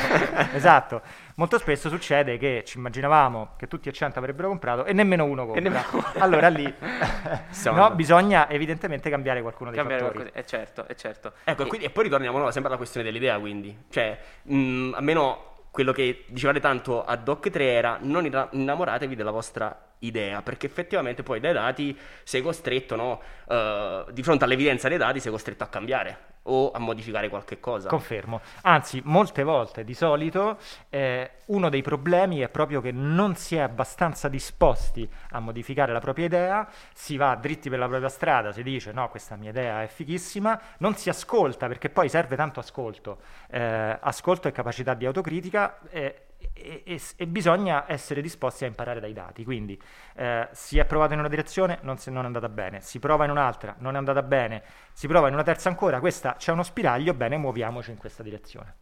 esatto. 0.56 1.02
Molto 1.36 1.58
spesso 1.58 1.90
succede 1.90 2.38
che 2.38 2.64
ci 2.66 2.78
immaginavamo 2.78 3.50
che 3.58 3.68
tutti 3.68 3.90
e 3.90 3.92
100 3.92 4.18
avrebbero 4.18 4.48
comprato 4.48 4.86
e 4.86 4.94
nemmeno 4.94 5.26
uno 5.26 5.44
compra. 5.46 5.62
nemmeno. 5.62 5.84
Allora 6.20 6.48
lì 6.48 6.74
no, 7.74 7.92
bisogna 7.96 8.50
evidentemente 8.50 9.10
cambiare 9.10 9.42
qualcuno 9.42 9.70
dei 9.72 9.78
Cambiare 9.80 10.04
fattori. 10.04 10.24
qualcosa, 10.32 10.46
è 10.46 10.50
certo, 10.50 10.88
è 10.88 10.96
certo. 10.96 11.34
Ecco, 11.44 11.64
e, 11.64 11.68
quindi- 11.68 11.86
e 11.86 11.90
poi 11.90 12.04
ritorniamo 12.06 12.38
no, 12.38 12.50
sempre 12.52 12.70
alla 12.70 12.78
questione 12.78 13.06
dell'idea, 13.06 13.38
quindi. 13.38 13.78
Cioè, 13.90 14.18
mh, 14.44 14.94
almeno 14.96 15.44
quello 15.70 15.92
che 15.92 16.24
dicevate 16.28 16.60
tanto 16.62 17.04
a 17.04 17.16
Doc 17.18 17.50
3 17.50 17.66
era 17.66 17.98
non 18.02 18.26
inna- 18.26 18.48
innamoratevi 18.52 19.16
della 19.16 19.32
vostra 19.32 19.78
idea, 20.00 20.42
perché 20.42 20.66
effettivamente 20.68 21.24
poi 21.24 21.40
dai 21.40 21.54
dati 21.54 21.98
sei 22.24 22.42
costretto, 22.42 22.96
no, 22.96 23.22
eh, 23.48 24.06
di 24.12 24.24
fronte 24.24 24.44
all'evidenza 24.44 24.88
dei 24.88 24.98
dati 24.98 25.20
sei 25.20 25.32
costretto 25.32 25.64
a 25.64 25.68
cambiare 25.68 26.36
o 26.50 26.72
a 26.72 26.80
modificare 26.80 27.30
qualche 27.30 27.60
cosa. 27.60 27.90
Confermo. 27.90 28.42
Anzi, 28.62 29.02
molte 29.04 29.44
volte, 29.44 29.84
di 29.84 29.94
solito, 29.94 30.58
eh, 30.90 31.32
uno 31.48 31.70
dei 31.70 31.82
problemi 31.82 32.40
è 32.40 32.50
proprio 32.50 32.80
che 32.80 32.92
non 32.92 33.36
si 33.36 33.56
è 33.56 33.60
abbastanza 33.60 34.30
disposti 34.30 35.10
a 35.32 35.40
modificare 35.40 35.92
la 35.92 36.00
propria 36.00 36.26
idea, 36.26 36.68
si 36.94 37.18
va 37.18 37.36
dritti 37.36 37.70
per 37.70 37.80
la 37.80 37.88
propria 37.88 38.10
strada, 38.10 38.52
si 38.52 38.64
dice 38.64 38.92
no, 38.92 39.10
questa 39.10 39.36
mia 39.36 39.50
idea 39.50 39.84
è 39.84 39.88
fighissima, 39.88 40.60
non 40.78 40.96
si 40.96 41.10
ascolta 41.10 41.68
perché 41.68 41.90
poi 41.90 42.08
serve 42.08 42.36
tanto 42.36 42.60
ascolto, 42.60 43.20
eh, 43.50 43.98
ascolto 44.00 44.48
e 44.48 44.52
capacità 44.52 44.94
di 44.94 45.06
autocritica. 45.06 45.80
eh, 45.90 46.22
e, 46.54 46.84
e- 47.16 47.28
bisogna 47.28 47.86
essere 47.88 48.22
disposti 48.22 48.64
a 48.64 48.68
imparare 48.68 49.00
dai 49.00 49.14
dati. 49.14 49.44
Quindi 49.44 49.80
eh, 50.16 50.48
si 50.52 50.78
è 50.78 50.86
provato 50.86 51.14
in 51.14 51.20
una 51.20 51.30
direzione, 51.30 51.80
non, 51.82 51.98
non 52.08 52.24
è 52.24 52.26
andata 52.26 52.50
bene, 52.50 52.82
si 52.82 53.00
prova 53.00 53.26
in 53.26 53.32
un'altra, 53.32 53.76
non 53.80 53.96
è 53.96 53.98
andata 53.98 54.22
bene, 54.22 54.64
si 54.94 55.08
prova 55.08 55.28
in 55.28 55.34
una 55.34 55.44
terza 55.44 55.70
ancora, 55.70 56.00
questa 56.00 56.36
c'è 56.38 56.52
uno 56.52 56.64
spiraglio, 56.64 57.14
bene, 57.14 57.38
muoviamoci 57.38 57.92
in 57.92 57.98
questa 57.98 58.24
direzione. 58.24 58.76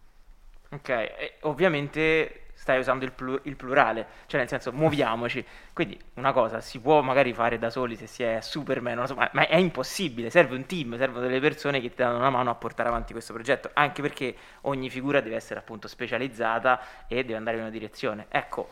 Ok, 0.69 0.89
e 0.89 1.37
ovviamente 1.41 2.44
stai 2.55 2.79
usando 2.79 3.05
il, 3.05 3.11
plu- 3.11 3.39
il, 3.43 3.55
plurale, 3.55 4.07
cioè 4.25 4.39
nel 4.39 4.49
senso 4.49 4.71
muoviamoci. 4.71 5.45
Quindi 5.73 5.99
una 6.15 6.31
cosa 6.31 6.61
si 6.61 6.79
può 6.79 7.01
magari 7.01 7.33
fare 7.33 7.59
da 7.59 7.69
soli 7.69 7.95
se 7.95 8.07
si 8.07 8.23
è 8.23 8.39
Superman, 8.41 9.05
so, 9.05 9.13
ma, 9.13 9.29
ma, 9.33 9.47
è 9.47 9.57
impossibile, 9.57 10.29
serve 10.29 10.55
un 10.55 10.65
team, 10.65 10.97
servono 10.97 11.25
delle 11.27 11.39
persone 11.39 11.81
che 11.81 11.89
ti 11.89 11.97
danno 11.97 12.17
una 12.17 12.29
mano 12.29 12.49
a 12.49 12.55
portare 12.55 12.89
avanti 12.89 13.13
questo 13.13 13.33
progetto, 13.33 13.69
anche 13.73 14.01
perché 14.01 14.35
ogni 14.61 14.89
figura 14.89 15.21
deve 15.21 15.35
essere 15.35 15.59
appunto 15.59 15.87
specializzata 15.87 16.81
e 17.07 17.23
deve 17.23 17.35
andare 17.35 17.57
in 17.57 17.63
una 17.63 17.71
direzione. 17.71 18.25
Ecco, 18.29 18.69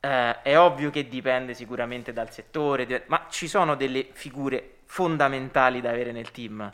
eh, 0.00 0.42
è 0.42 0.58
ovvio 0.58 0.90
che 0.90 1.06
dipende 1.06 1.54
sicuramente 1.54 2.12
dal 2.12 2.30
settore, 2.30 3.04
ma 3.06 3.26
ci 3.30 3.46
sono 3.46 3.76
delle 3.76 4.08
figure 4.12 4.78
fondamentali 4.84 5.80
da 5.80 5.90
avere 5.90 6.12
nel 6.12 6.30
team. 6.32 6.70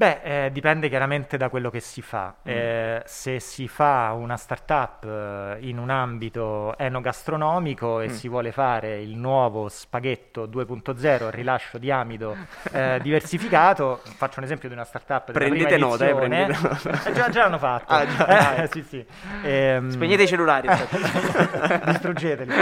Beh, 0.00 0.20
eh, 0.22 0.50
dipende 0.50 0.88
chiaramente 0.88 1.36
da 1.36 1.50
quello 1.50 1.68
che 1.68 1.80
si 1.80 2.00
fa. 2.00 2.28
Mm. 2.28 2.50
Eh, 2.50 3.02
se 3.04 3.38
si 3.38 3.68
fa 3.68 4.14
una 4.14 4.38
startup 4.38 5.04
eh, 5.04 5.58
in 5.60 5.76
un 5.76 5.90
ambito 5.90 6.74
enogastronomico 6.78 8.00
e 8.00 8.08
mm. 8.08 8.12
si 8.12 8.26
vuole 8.26 8.50
fare 8.50 9.02
il 9.02 9.14
nuovo 9.14 9.68
spaghetto 9.68 10.46
2.0 10.46 11.28
rilascio 11.28 11.76
di 11.76 11.90
amido 11.90 12.34
eh, 12.72 12.98
diversificato, 13.04 14.00
faccio 14.16 14.38
un 14.38 14.46
esempio 14.46 14.68
di 14.68 14.74
una 14.74 14.84
startup 14.84 15.32
prendete 15.32 15.76
nota, 15.76 16.08
eh, 16.08 16.14
prendete 16.14 16.58
nota. 16.62 17.04
Eh, 17.04 17.12
già, 17.12 17.28
già 17.28 17.42
l'hanno 17.42 17.58
fatto. 17.58 17.88
Ah, 18.00 18.06
già, 18.06 18.66
sì, 18.68 18.82
sì. 18.82 19.04
Ehm... 19.42 19.90
Spegnete 19.90 20.22
i 20.22 20.26
cellulari. 20.26 20.66
Distruggeteli. 21.84 22.54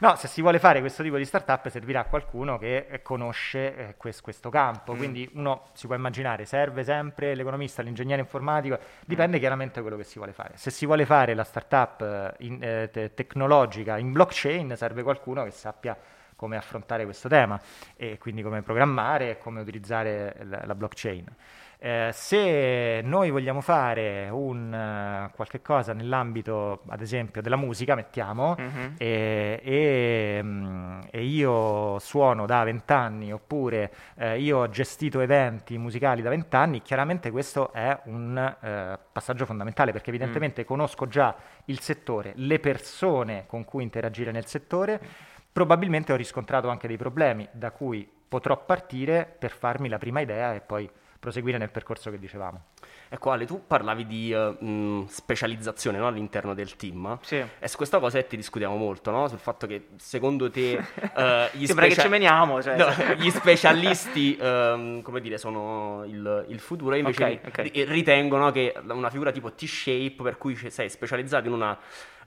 No, 0.00 0.14
se 0.14 0.28
si 0.28 0.40
vuole 0.40 0.60
fare 0.60 0.78
questo 0.78 1.02
tipo 1.02 1.16
di 1.16 1.24
startup 1.24 1.68
servirà 1.68 2.04
qualcuno 2.04 2.56
che 2.56 3.00
conosce 3.02 3.76
eh, 3.76 3.94
questo, 3.96 4.22
questo, 4.22 4.48
campo, 4.48 4.94
mm. 4.94 4.96
quindi 4.96 5.28
uno 5.34 5.70
si 5.72 5.86
può 5.86 5.96
immaginare, 5.96 6.07
serve 6.44 6.84
sempre 6.84 7.34
l'economista, 7.34 7.82
l'ingegnere 7.82 8.20
informatico, 8.20 8.78
dipende 9.04 9.36
mm. 9.36 9.40
chiaramente 9.40 9.74
da 9.74 9.80
quello 9.82 9.96
che 9.96 10.04
si 10.04 10.18
vuole 10.18 10.32
fare. 10.32 10.52
Se 10.56 10.70
si 10.70 10.86
vuole 10.86 11.06
fare 11.06 11.34
la 11.34 11.44
startup 11.44 12.00
eh, 12.00 12.34
in, 12.44 12.58
eh, 12.62 12.90
te- 12.90 13.14
tecnologica 13.14 13.98
in 13.98 14.12
blockchain, 14.12 14.74
serve 14.76 15.02
qualcuno 15.02 15.44
che 15.44 15.50
sappia 15.50 15.96
come 16.36 16.56
affrontare 16.56 17.04
questo 17.04 17.28
tema 17.28 17.60
e 17.96 18.16
quindi 18.16 18.42
come 18.42 18.62
programmare 18.62 19.30
e 19.30 19.38
come 19.38 19.60
utilizzare 19.60 20.36
la, 20.44 20.62
la 20.64 20.74
blockchain. 20.74 21.26
Eh, 21.80 22.10
se 22.12 23.02
noi 23.04 23.30
vogliamo 23.30 23.60
fare 23.60 24.28
un 24.30 24.72
uh, 24.72 25.32
qualche 25.36 25.62
cosa 25.62 25.92
nell'ambito, 25.92 26.82
ad 26.88 27.00
esempio, 27.00 27.40
della 27.40 27.54
musica, 27.54 27.94
mettiamo, 27.94 28.56
mm-hmm. 28.60 28.94
e, 28.98 29.60
e, 29.62 30.38
um, 30.42 31.06
e, 31.08 31.22
io 31.22 32.00
suono 32.00 32.46
da 32.46 32.64
vent'anni 32.64 33.32
oppure 33.32 33.92
eh, 34.16 34.40
io 34.40 34.58
ho 34.58 34.68
gestito 34.68 35.20
eventi 35.20 35.78
musicali 35.78 36.20
da 36.20 36.30
vent'anni, 36.30 36.82
chiaramente 36.82 37.30
questo 37.30 37.72
è 37.72 37.96
un 38.06 38.56
uh, 38.60 38.98
passaggio 39.12 39.46
fondamentale 39.46 39.92
perché 39.92 40.08
evidentemente 40.10 40.62
mm. 40.62 40.66
conosco 40.66 41.06
già 41.06 41.32
il 41.66 41.78
settore, 41.78 42.32
le 42.34 42.58
persone 42.58 43.44
con 43.46 43.64
cui 43.64 43.84
interagire 43.84 44.32
nel 44.32 44.46
settore, 44.46 45.00
probabilmente 45.52 46.12
ho 46.12 46.16
riscontrato 46.16 46.68
anche 46.70 46.88
dei 46.88 46.96
problemi 46.96 47.48
da 47.52 47.70
cui 47.70 48.08
potrò 48.28 48.56
partire 48.64 49.32
per 49.38 49.52
farmi 49.52 49.88
la 49.88 49.98
prima 49.98 50.20
idea 50.20 50.54
e 50.54 50.60
poi 50.60 50.90
proseguire 51.18 51.58
nel 51.58 51.70
percorso 51.70 52.10
che 52.10 52.18
dicevamo. 52.18 52.62
Ecco 53.08 53.30
Ale, 53.30 53.46
tu 53.46 53.62
parlavi 53.66 54.06
di 54.06 54.32
uh, 54.32 54.64
mh, 54.64 55.06
specializzazione 55.06 55.98
no? 55.98 56.06
all'interno 56.06 56.54
del 56.54 56.76
team 56.76 57.18
sì. 57.22 57.42
e 57.58 57.68
su 57.68 57.76
questa 57.76 57.98
cosa 57.98 58.22
ti 58.22 58.36
discutiamo 58.36 58.76
molto, 58.76 59.10
no? 59.10 59.28
sul 59.28 59.38
fatto 59.38 59.66
che 59.66 59.88
secondo 59.96 60.50
te 60.50 60.76
uh, 60.76 60.80
gli, 61.56 61.66
Sembra 61.66 61.86
specia- 61.86 61.94
che 61.94 62.00
ci 62.02 62.08
meniamo, 62.08 62.62
cioè. 62.62 62.76
no, 62.76 62.86
gli 63.16 63.30
specialisti 63.30 64.38
uh, 64.38 65.02
come 65.02 65.20
dire, 65.20 65.38
sono 65.38 66.04
il, 66.06 66.46
il 66.48 66.60
futuro 66.60 66.94
e 66.94 66.98
invece 66.98 67.22
okay, 67.22 67.40
okay. 67.46 67.84
ritengono 67.84 68.50
che 68.52 68.74
una 68.88 69.10
figura 69.10 69.32
tipo 69.32 69.52
T-shape 69.52 70.22
per 70.22 70.38
cui 70.38 70.54
sei 70.70 70.88
specializzato 70.88 71.46
in 71.46 71.52
una, 71.52 71.78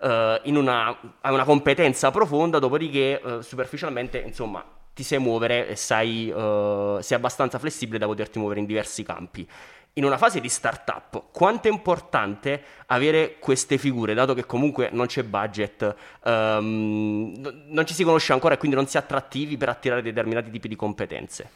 eh, 0.01 0.41
in 0.43 0.57
una, 0.57 0.95
una 1.21 1.43
competenza 1.43 2.11
profonda, 2.11 2.59
dopodiché 2.59 3.21
superficialmente 3.41 4.19
insomma 4.19 4.63
ti 4.93 5.03
sai 5.03 5.19
muovere 5.19 5.67
e 5.67 5.75
sai, 5.75 6.29
uh, 6.29 6.99
sei 7.01 7.17
abbastanza 7.17 7.59
flessibile 7.59 7.97
da 7.97 8.05
poterti 8.05 8.39
muovere 8.39 8.59
in 8.59 8.65
diversi 8.65 9.03
campi. 9.03 9.47
In 9.93 10.05
una 10.05 10.17
fase 10.17 10.39
di 10.39 10.47
startup, 10.47 11.31
quanto 11.31 11.67
è 11.67 11.71
importante 11.71 12.63
avere 12.87 13.37
queste 13.39 13.77
figure, 13.77 14.13
dato 14.13 14.33
che 14.33 14.45
comunque 14.45 14.89
non 14.91 15.05
c'è 15.07 15.23
budget, 15.23 15.95
um, 16.23 17.33
non 17.67 17.85
ci 17.85 17.93
si 17.93 18.05
conosce 18.05 18.31
ancora 18.31 18.53
e 18.53 18.57
quindi 18.57 18.77
non 18.77 18.87
si 18.87 18.95
è 18.95 19.01
attrattivi 19.01 19.57
per 19.57 19.67
attirare 19.67 20.01
determinati 20.01 20.49
tipi 20.49 20.69
di 20.69 20.77
competenze? 20.77 21.49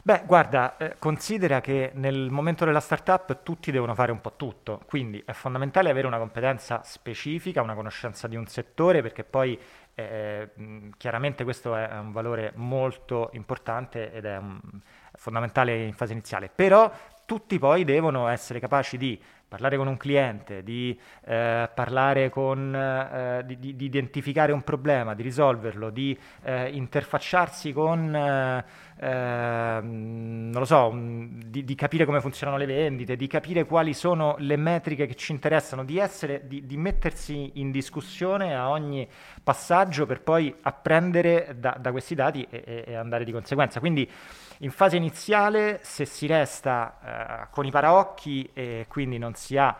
Beh, 0.00 0.22
guarda, 0.24 0.76
eh, 0.76 0.94
considera 0.98 1.60
che 1.60 1.90
nel 1.94 2.30
momento 2.30 2.64
della 2.64 2.80
startup 2.80 3.42
tutti 3.42 3.70
devono 3.70 3.94
fare 3.94 4.10
un 4.10 4.20
po' 4.20 4.32
tutto, 4.36 4.80
quindi 4.86 5.22
è 5.24 5.32
fondamentale 5.32 5.90
avere 5.90 6.06
una 6.06 6.18
competenza 6.18 6.80
specifica, 6.82 7.60
una 7.60 7.74
conoscenza 7.74 8.26
di 8.26 8.34
un 8.34 8.46
settore, 8.46 9.02
perché 9.02 9.22
poi 9.22 9.58
eh, 9.98 10.50
chiaramente 10.96 11.42
questo 11.42 11.74
è 11.74 11.98
un 11.98 12.12
valore 12.12 12.52
molto 12.54 13.30
importante 13.32 14.12
ed 14.12 14.24
è 14.26 14.36
un, 14.36 14.60
fondamentale 15.14 15.84
in 15.84 15.94
fase 15.94 16.12
iniziale, 16.12 16.48
però 16.54 16.90
tutti 17.24 17.58
poi 17.58 17.84
devono 17.84 18.28
essere 18.28 18.60
capaci 18.60 18.96
di 18.96 19.20
parlare 19.48 19.78
con 19.78 19.86
un 19.86 19.96
cliente, 19.96 20.62
di 20.62 20.98
eh, 21.24 21.70
parlare 21.74 22.28
con, 22.28 22.74
eh, 22.74 23.42
di, 23.46 23.58
di, 23.58 23.76
di, 23.76 23.84
identificare 23.86 24.52
un 24.52 24.62
problema, 24.62 25.14
di 25.14 25.22
risolverlo, 25.22 25.88
di 25.88 26.16
eh, 26.42 26.68
interfacciarsi 26.68 27.72
con, 27.72 28.14
eh, 28.14 28.64
ehm, 29.00 30.50
non 30.52 30.60
lo 30.60 30.66
so, 30.66 30.92
di, 30.94 31.64
di, 31.64 31.74
capire 31.74 32.04
come 32.04 32.20
funzionano 32.20 32.58
le 32.58 32.66
vendite, 32.66 33.16
di 33.16 33.26
capire 33.26 33.64
quali 33.64 33.94
sono 33.94 34.36
le 34.38 34.56
metriche 34.56 35.06
che 35.06 35.14
ci 35.14 35.32
interessano, 35.32 35.82
di, 35.82 35.98
essere, 35.98 36.46
di, 36.46 36.76
mettersi 36.76 37.52
in 37.54 37.70
discussione 37.70 38.54
a 38.54 38.68
ogni 38.68 39.08
passaggio 39.42 40.04
per 40.04 40.20
poi 40.20 40.54
apprendere 40.60 41.56
da, 41.58 41.74
da 41.80 41.90
questi 41.90 42.14
dati 42.14 42.46
e, 42.50 42.84
e 42.86 42.94
andare 42.94 43.24
di 43.24 43.32
conseguenza. 43.32 43.80
Quindi 43.80 44.08
in 44.58 44.70
fase 44.70 44.96
iniziale, 44.96 45.80
se 45.82 46.04
si 46.04 46.26
resta 46.26 47.44
eh, 47.44 47.46
con 47.50 47.64
i 47.64 47.70
paraocchi 47.70 48.50
e 48.52 48.86
quindi 48.88 49.18
non 49.18 49.34
si 49.34 49.56
ha 49.56 49.76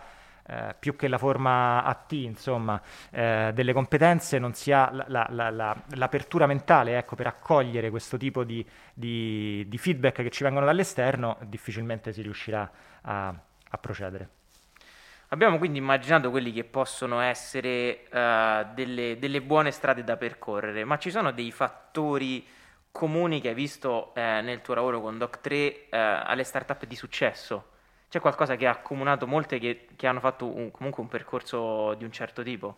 eh, 0.51 0.75
più 0.79 0.97
che 0.97 1.09
la 1.09 1.19
forma 1.19 1.83
AT, 1.85 2.13
insomma, 2.13 2.81
eh, 3.11 3.51
delle 3.53 3.73
competenze, 3.75 4.39
non 4.39 4.55
si 4.55 4.73
ha 4.73 4.91
la, 4.91 5.27
la, 5.29 5.51
la, 5.51 5.77
l'apertura 5.95 6.47
mentale 6.47 6.97
ecco, 6.97 7.17
per 7.17 7.27
accogliere 7.27 7.91
questo 7.91 8.17
tipo 8.17 8.45
di, 8.45 8.65
di, 8.95 9.67
di, 9.69 9.79
feedback 9.79 10.23
che 10.23 10.31
ci 10.31 10.45
vengono 10.45 10.65
dall'esterno, 10.65 11.37
difficilmente 11.43 12.13
si 12.13 12.23
riuscirà 12.23 12.71
a, 13.03 13.29
a 13.29 13.79
procedere. 13.79 14.29
Abbiamo 15.31 15.59
quindi 15.59 15.77
immaginato 15.77 16.31
quelli 16.31 16.51
che 16.51 16.65
possono 16.65 17.21
essere 17.21 18.05
uh, 18.11 18.73
delle, 18.73 19.19
delle, 19.19 19.43
buone 19.43 19.71
strade 19.71 20.03
da 20.03 20.17
percorrere, 20.17 20.85
ma 20.85 20.97
ci 20.97 21.11
sono 21.11 21.33
dei 21.33 21.53
fattori 21.53 22.47
comuni 22.91 23.41
che 23.41 23.49
hai 23.49 23.55
visto 23.55 24.15
eh, 24.15 24.41
nel 24.43 24.61
tuo 24.61 24.75
lavoro 24.75 25.01
con 25.01 25.17
Doc3 25.17 25.51
eh, 25.51 25.87
alle 25.91 26.45
startup 26.45 26.85
di 26.85 26.97
successo? 26.97 27.77
C'è 28.09 28.21
qualcosa 28.21 28.57
che 28.57 28.67
ha 28.67 28.71
accomunato 28.71 29.27
molte 29.27 29.59
che, 29.59 29.87
che 29.95 30.07
hanno 30.07 30.21
fatto 30.21 30.47
un, 30.47 30.71
comunque 30.71 31.03
un 31.03 31.09
percorso 31.09 31.95
di 31.95 32.05
un 32.05 32.13
certo 32.13 32.43
tipo? 32.43 32.77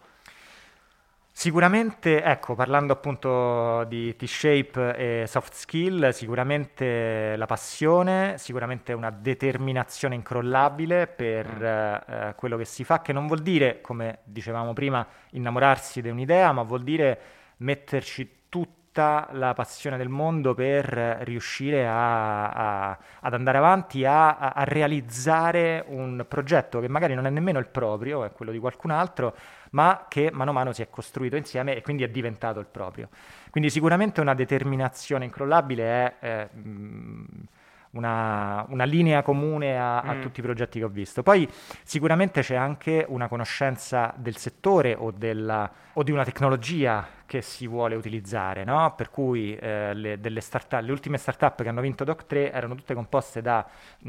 Sicuramente, 1.32 2.22
ecco, 2.22 2.54
parlando 2.54 2.92
appunto 2.92 3.84
di 3.84 4.14
T-shape 4.14 4.96
e 4.96 5.26
soft 5.26 5.54
skill, 5.54 6.10
sicuramente 6.10 7.34
la 7.36 7.46
passione, 7.46 8.36
sicuramente 8.36 8.92
una 8.92 9.10
determinazione 9.10 10.16
incrollabile 10.16 11.06
per 11.06 11.46
mm. 11.46 12.12
eh, 12.12 12.34
quello 12.36 12.56
che 12.56 12.66
si 12.66 12.84
fa, 12.84 13.00
che 13.00 13.12
non 13.12 13.26
vuol 13.26 13.40
dire, 13.40 13.80
come 13.80 14.18
dicevamo 14.24 14.72
prima, 14.74 15.06
innamorarsi 15.30 16.02
di 16.02 16.10
un'idea, 16.10 16.52
ma 16.52 16.62
vuol 16.62 16.82
dire 16.82 17.20
metterci 17.58 18.48
tutta 19.00 19.28
la 19.32 19.54
passione 19.54 19.96
del 19.96 20.10
mondo 20.10 20.52
per 20.52 21.20
riuscire 21.22 21.86
a, 21.86 22.50
a, 22.50 22.98
ad 23.20 23.32
andare 23.32 23.56
avanti, 23.56 24.04
a, 24.04 24.36
a, 24.36 24.64
realizzare 24.64 25.82
un 25.88 26.26
progetto 26.28 26.80
che 26.80 26.88
magari 26.88 27.14
non 27.14 27.26
è 27.26 27.30
nemmeno 27.30 27.58
il 27.58 27.66
proprio, 27.66 28.24
è 28.24 28.32
quello 28.32 28.52
di 28.52 28.58
qualcun 28.58 28.90
altro, 28.90 29.34
ma 29.70 30.04
che 30.08 30.30
mano 30.32 30.50
a 30.50 30.52
mano 30.52 30.72
si 30.72 30.82
è 30.82 30.90
costruito 30.90 31.36
insieme 31.36 31.74
e 31.76 31.80
quindi 31.80 32.02
è 32.02 32.08
diventato 32.08 32.60
il 32.60 32.66
proprio. 32.66 33.08
Quindi 33.48 33.70
sicuramente 33.70 34.20
una 34.20 34.34
determinazione 34.34 35.24
incrollabile 35.24 35.84
è... 35.84 36.18
è 36.18 36.48
mh, 36.52 37.24
una, 37.92 38.64
una, 38.68 38.84
linea 38.84 39.20
comune 39.22 39.76
a, 39.76 40.02
a 40.02 40.14
mm. 40.14 40.20
tutti 40.20 40.38
i 40.38 40.44
progetti 40.44 40.78
che 40.78 40.84
ho 40.84 40.88
visto. 40.88 41.24
Poi 41.24 41.48
sicuramente 41.82 42.40
c'è 42.40 42.54
anche 42.54 43.04
una 43.08 43.26
conoscenza 43.26 44.14
del 44.16 44.36
settore 44.36 44.94
o, 44.94 45.10
della, 45.10 45.68
o 45.94 46.04
di 46.04 46.12
una 46.12 46.22
tecnologia 46.22 47.04
che 47.30 47.42
si 47.42 47.68
vuole 47.68 47.94
utilizzare, 47.94 48.64
no? 48.64 48.92
per 48.96 49.08
cui 49.08 49.54
eh, 49.54 49.94
le, 49.94 50.40
start 50.40 50.80
le, 50.80 50.90
ultime 50.90 51.16
startup 51.16 51.62
che 51.62 51.68
hanno 51.68 51.80
vinto 51.80 52.02
Doc3 52.02 52.52
erano 52.52 52.74
tutte 52.74 52.92
composte 52.92 53.40
da, 53.40 53.64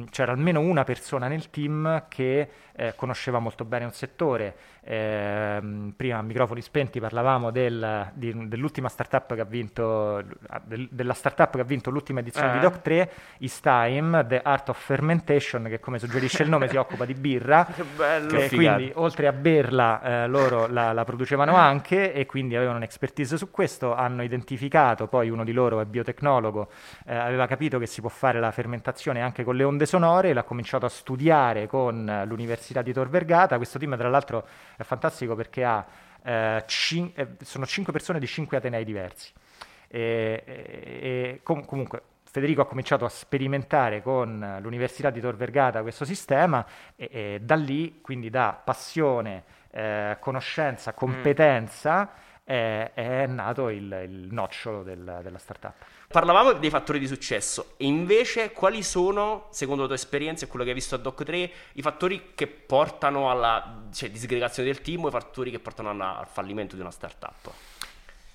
c'era 0.10 0.32
almeno 0.32 0.60
una 0.60 0.84
persona 0.84 1.28
nel 1.28 1.52
team 1.52 2.06
che 2.08 2.50
eh, 2.74 2.96
conosceva 2.96 3.38
molto 3.38 3.64
bene 3.64 3.86
un 3.86 3.92
settore. 3.92 4.56
Eh, 4.84 5.92
prima 5.96 6.18
a 6.18 6.22
microfoni 6.24 6.62
spenti 6.62 7.00
parlavamo 7.00 7.52
del, 7.52 8.10
di, 8.14 8.48
dell'ultima 8.48 8.90
startup 8.90 9.36
che 9.36 9.42
ha 9.42 9.46
vinto, 9.46 10.24
del, 10.64 10.88
della 10.90 11.14
startup 11.14 11.54
che 11.54 11.62
ha 11.62 11.64
vinto 11.64 11.92
l'ultima 11.92 12.22
edizione 12.22 12.58
di 12.58 12.66
eh. 12.66 12.68
Doc3, 12.68 13.10
Istime, 13.38 14.26
The 14.26 14.42
Art 14.42 14.70
of 14.70 14.84
Fermentation, 14.84 15.66
che 15.66 15.80
come 15.80 16.00
suggerisce 16.00 16.42
il 16.42 16.50
nome 16.50 16.68
si 16.68 16.78
occupa 16.78 17.06
di 17.06 17.14
birra. 17.14 17.68
Che 17.68 18.50
quindi 18.50 18.92
oltre 18.96 19.28
a 19.28 19.32
berla 19.32 20.24
eh, 20.24 20.28
loro 20.28 20.66
la, 20.66 20.92
la 20.92 21.04
producevano 21.04 21.54
anche 21.54 22.14
e 22.14 22.26
quindi 22.26 22.56
avevano 22.56 22.78
un'expertise 22.78 23.10
expertise 23.12 23.38
su 23.38 23.52
questo, 23.52 23.94
hanno 23.94 24.24
identificato, 24.24 25.08
poi 25.08 25.30
uno 25.30 25.44
di 25.44 25.52
loro 25.52 25.82
è 25.82 25.86
biotecnologo, 25.86 26.70
eh, 27.06 27.16
aveva 27.16 27.46
capito 27.46 27.78
che 27.78 27.86
si 27.86 28.00
può 28.00 28.10
fare 28.10 28.40
la 28.40 28.52
fermentazione 28.52 29.22
anche 29.22 29.44
con 29.44 29.56
le 29.56 29.64
onde 29.64 29.86
sonore, 29.86 30.34
l'ha 30.34 30.44
cominciato 30.44 30.86
a 30.86 30.90
studiare 30.90 31.68
con 31.68 32.24
l'Università 32.26 32.82
di 32.82 32.94
Tor 32.94 33.10
Vergata, 33.10 33.58
questo 33.58 33.78
team 33.78 33.98
tra 33.98 34.10
l'altro 34.10 34.48
è 34.78 34.84
fantastico 34.84 35.36
perché 35.36 35.64
ha, 35.64 35.86
eh, 36.24 36.64
cin- 36.68 37.12
eh, 37.14 37.36
sono 37.42 37.66
cinque 37.66 37.92
persone 37.92 38.20
di 38.20 38.28
cinque 38.28 38.58
atenei 38.58 38.86
diversi. 38.86 39.32
E, 39.88 40.44
e, 40.46 40.54
e 40.54 41.40
com- 41.44 41.66
comunque 41.66 42.04
Federico 42.24 42.62
ha 42.62 42.66
cominciato 42.66 43.04
a 43.04 43.10
sperimentare 43.10 44.02
con 44.02 44.60
l'Università 44.62 45.10
di 45.10 45.20
Tor 45.20 45.36
Vergata 45.36 45.82
questo 45.82 46.06
sistema 46.06 46.66
e, 46.96 47.10
e 47.12 47.40
da 47.42 47.56
lì, 47.56 48.00
quindi 48.00 48.30
da 48.30 48.58
passione, 48.64 49.44
eh, 49.70 50.16
conoscenza, 50.22 50.94
competenza, 50.94 52.04
mm 52.04 52.30
è, 52.52 52.92
è 52.94 53.26
nato 53.28 53.70
il, 53.70 53.84
il 54.04 54.28
nocciolo 54.30 54.84
del, 54.84 55.20
della 55.24 55.38
startup. 55.38 55.74
Parlavamo 56.08 56.52
dei 56.54 56.70
fattori 56.70 57.00
di 57.00 57.08
successo 57.08 57.76
e 57.78 57.86
invece 57.86 58.52
quali 58.52 58.84
sono, 58.84 59.48
secondo 59.52 59.84
la 59.84 59.88
tua 59.88 59.96
esperienza 59.96 60.44
e 60.44 60.50
quello 60.50 60.66
che 60.66 60.72
hai 60.72 60.76
visto 60.76 60.96
a 60.96 60.98
Doc3, 60.98 61.50
i 61.74 61.82
fattori 61.82 62.32
che 62.36 62.48
portano 62.48 63.32
alla 63.32 63.84
cioè, 63.94 64.12
disgregazione 64.12 64.68
del 64.68 64.82
team 64.82 65.06
o 65.06 65.08
i 65.08 65.12
fattori 65.12 65.50
che 65.50 65.60
portano 65.60 65.90
alla, 65.90 66.18
al 66.18 66.28
fallimento 66.28 66.76
di 66.76 66.82
una 66.82 66.92
startup? 66.92 67.52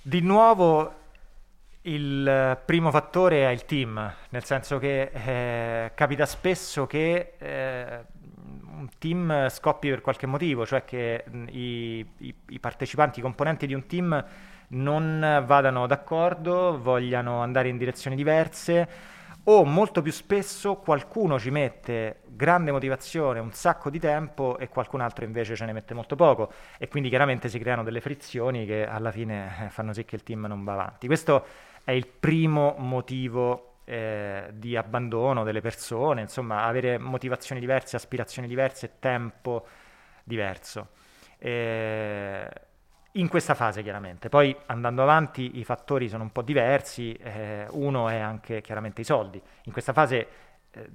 Di 0.01 0.21
nuovo 0.21 1.05
il 1.83 2.59
primo 2.65 2.91
fattore 2.91 3.47
è 3.47 3.51
il 3.51 3.65
team, 3.67 4.15
nel 4.31 4.45
senso 4.45 4.79
che 4.79 5.11
eh, 5.13 5.93
capita 5.95 6.25
spesso 6.25 6.87
che 6.87 7.35
eh, 7.39 8.05
un 8.77 8.89
team 8.99 9.49
scoppi 9.49 9.89
per 9.89 10.01
qualche 10.01 10.27
motivo, 10.27 10.67
cioè 10.67 10.85
che 10.85 11.25
i, 11.51 12.07
i, 12.19 12.35
i 12.49 12.59
partecipanti, 12.61 13.19
i 13.19 13.23
componenti 13.23 13.67
di 13.67 13.75
un 13.75 13.87
team 13.87 14.25
non 14.69 15.43
vadano 15.47 15.87
d'accordo, 15.87 16.81
vogliano 16.81 17.41
andare 17.41 17.69
in 17.69 17.77
direzioni 17.77 18.17
diverse 18.17 19.15
o 19.49 19.65
molto 19.65 20.03
più 20.03 20.11
spesso 20.11 20.75
qualcuno 20.77 21.39
ci 21.39 21.51
mette 21.51 22.23
grande 22.27 22.73
motivazione, 22.73 23.39
un 23.39 23.53
sacco 23.53 23.91
di 23.91 24.01
tempo 24.01 24.59
e 24.59 24.69
qualcun 24.69 25.01
altro 25.01 25.25
invece 25.25 25.55
ce 25.55 25.65
ne 25.65 25.73
mette 25.73 25.95
molto 25.95 26.17
poco 26.17 26.53
e 26.79 26.89
quindi 26.89 27.09
chiaramente 27.09 27.49
si 27.49 27.59
creano 27.61 27.85
delle 27.85 28.01
frizioni 28.01 28.67
che 28.67 28.85
alla 28.87 29.13
fine 29.13 29.67
eh, 29.67 29.69
fanno 29.69 29.93
sì 29.93 30.05
che 30.05 30.17
il 30.17 30.25
team 30.25 30.47
non 30.47 30.65
va 30.65 30.73
avanti. 30.73 31.07
Questo 31.07 31.47
è 31.85 31.93
il 31.93 32.09
primo 32.09 32.75
motivo 32.79 33.76
eh, 33.87 34.51
di 34.53 34.77
abbandono 34.77 35.45
delle 35.45 35.61
persone, 35.61 36.21
insomma, 36.21 36.65
avere 36.65 36.99
motivazioni 36.99 37.61
diverse, 37.61 37.97
aspirazioni 37.97 38.49
diverse, 38.49 38.99
tempo 38.99 39.65
diverso. 40.25 40.89
Eh, 41.39 42.49
in 43.13 43.29
questa 43.29 43.55
fase 43.55 43.83
chiaramente, 43.83 44.29
poi 44.29 44.55
andando 44.67 45.03
avanti 45.03 45.59
i 45.59 45.65
fattori 45.65 46.09
sono 46.09 46.25
un 46.25 46.33
po' 46.33 46.43
diversi, 46.43 47.15
eh, 47.15 47.67
uno 47.71 48.09
è 48.09 48.19
anche 48.19 48.61
chiaramente 48.61 49.01
i 49.03 49.05
soldi. 49.05 49.41
In 49.63 49.73
questa 49.73 49.93
fase 49.93 50.29
eh, 50.73 50.91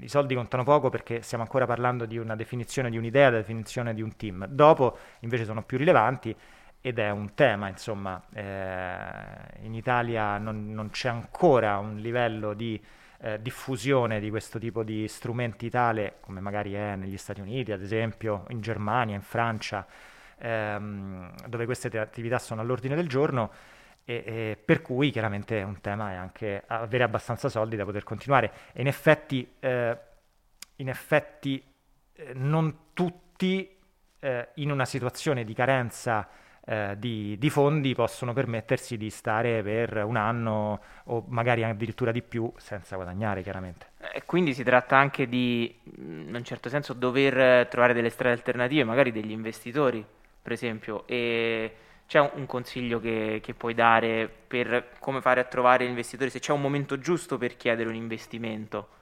i 0.00 0.08
soldi 0.08 0.34
contano 0.34 0.62
poco 0.62 0.88
perché 0.88 1.22
stiamo 1.22 1.42
ancora 1.42 1.66
parlando 1.66 2.06
di 2.06 2.16
una 2.16 2.36
definizione 2.36 2.90
di 2.90 2.96
un'idea, 2.96 3.28
della 3.28 3.40
definizione 3.42 3.92
di 3.92 4.02
un 4.02 4.16
team. 4.16 4.46
Dopo 4.46 4.96
invece 5.20 5.44
sono 5.44 5.62
più 5.64 5.76
rilevanti 5.76 6.34
ed 6.82 6.98
è 6.98 7.10
un 7.10 7.34
tema, 7.34 7.68
insomma, 7.68 8.22
eh, 8.32 9.64
in 9.64 9.74
Italia 9.74 10.38
non, 10.38 10.72
non, 10.72 10.90
c'è 10.90 11.10
ancora 11.10 11.76
un 11.78 11.98
livello 11.98 12.54
di 12.54 12.82
eh, 13.20 13.40
diffusione 13.42 14.18
di 14.18 14.30
questo 14.30 14.58
tipo 14.58 14.82
di 14.82 15.06
strumenti 15.06 15.68
tale 15.68 16.16
come 16.20 16.40
magari 16.40 16.72
è 16.72 16.96
negli 16.96 17.18
Stati 17.18 17.40
Uniti, 17.40 17.72
ad 17.72 17.82
esempio, 17.82 18.46
in 18.48 18.62
Germania, 18.62 19.14
in 19.14 19.20
Francia, 19.20 19.86
ehm, 20.38 21.34
dove 21.48 21.66
queste 21.66 21.98
attività 21.98 22.38
sono 22.38 22.62
all'ordine 22.62 22.96
del 22.96 23.08
giorno. 23.08 23.50
E, 24.04 24.22
e 24.26 24.58
per 24.64 24.80
cui 24.80 25.10
chiaramente 25.10 25.60
un 25.62 25.80
tema 25.82 26.12
è 26.12 26.14
anche 26.14 26.64
avere 26.66 27.04
abbastanza 27.04 27.50
soldi 27.50 27.76
da 27.76 27.84
poter 27.84 28.04
continuare. 28.04 28.50
E 28.72 28.80
in 28.80 28.86
effetti, 28.86 29.56
eh, 29.60 29.98
in 30.76 30.88
effetti 30.88 31.62
eh, 32.14 32.32
non 32.34 32.94
tutti 32.94 33.76
eh, 34.18 34.48
in 34.54 34.70
una 34.70 34.86
situazione 34.86 35.44
di 35.44 35.52
carenza 35.52 36.26
eh, 36.70 36.94
di, 36.96 37.36
di, 37.36 37.50
fondi 37.50 37.96
possono 37.96 38.32
permettersi 38.32 38.96
di 38.96 39.10
stare 39.10 39.60
per 39.60 40.04
un 40.04 40.14
anno 40.14 40.80
o 41.06 41.24
magari 41.26 41.64
addirittura 41.64 42.12
di 42.12 42.22
più 42.22 42.48
senza 42.58 42.94
guadagnare 42.94 43.42
chiaramente. 43.42 43.86
E 43.98 44.18
eh, 44.18 44.22
quindi 44.24 44.54
si 44.54 44.62
tratta 44.62 44.96
anche 44.96 45.28
di, 45.28 45.76
in 45.96 46.32
un 46.32 46.44
certo 46.44 46.68
senso, 46.68 46.92
dover 46.92 47.66
trovare 47.66 47.92
delle 47.92 48.08
strade 48.08 48.36
alternative, 48.36 48.84
magari 48.84 49.10
degli 49.10 49.32
investitori, 49.32 50.06
per 50.40 50.52
esempio, 50.52 51.08
e 51.08 51.74
c'è 52.06 52.20
un 52.20 52.46
consiglio 52.46 53.00
che, 53.00 53.40
che, 53.42 53.52
puoi 53.52 53.74
dare 53.74 54.30
per 54.46 54.90
come 55.00 55.20
fare 55.20 55.40
a 55.40 55.44
trovare 55.44 55.84
investitori, 55.84 56.30
se 56.30 56.38
c'è 56.38 56.52
un 56.52 56.60
momento 56.60 57.00
giusto 57.00 57.36
per 57.36 57.56
chiedere 57.56 57.88
un 57.88 57.96
investimento? 57.96 58.99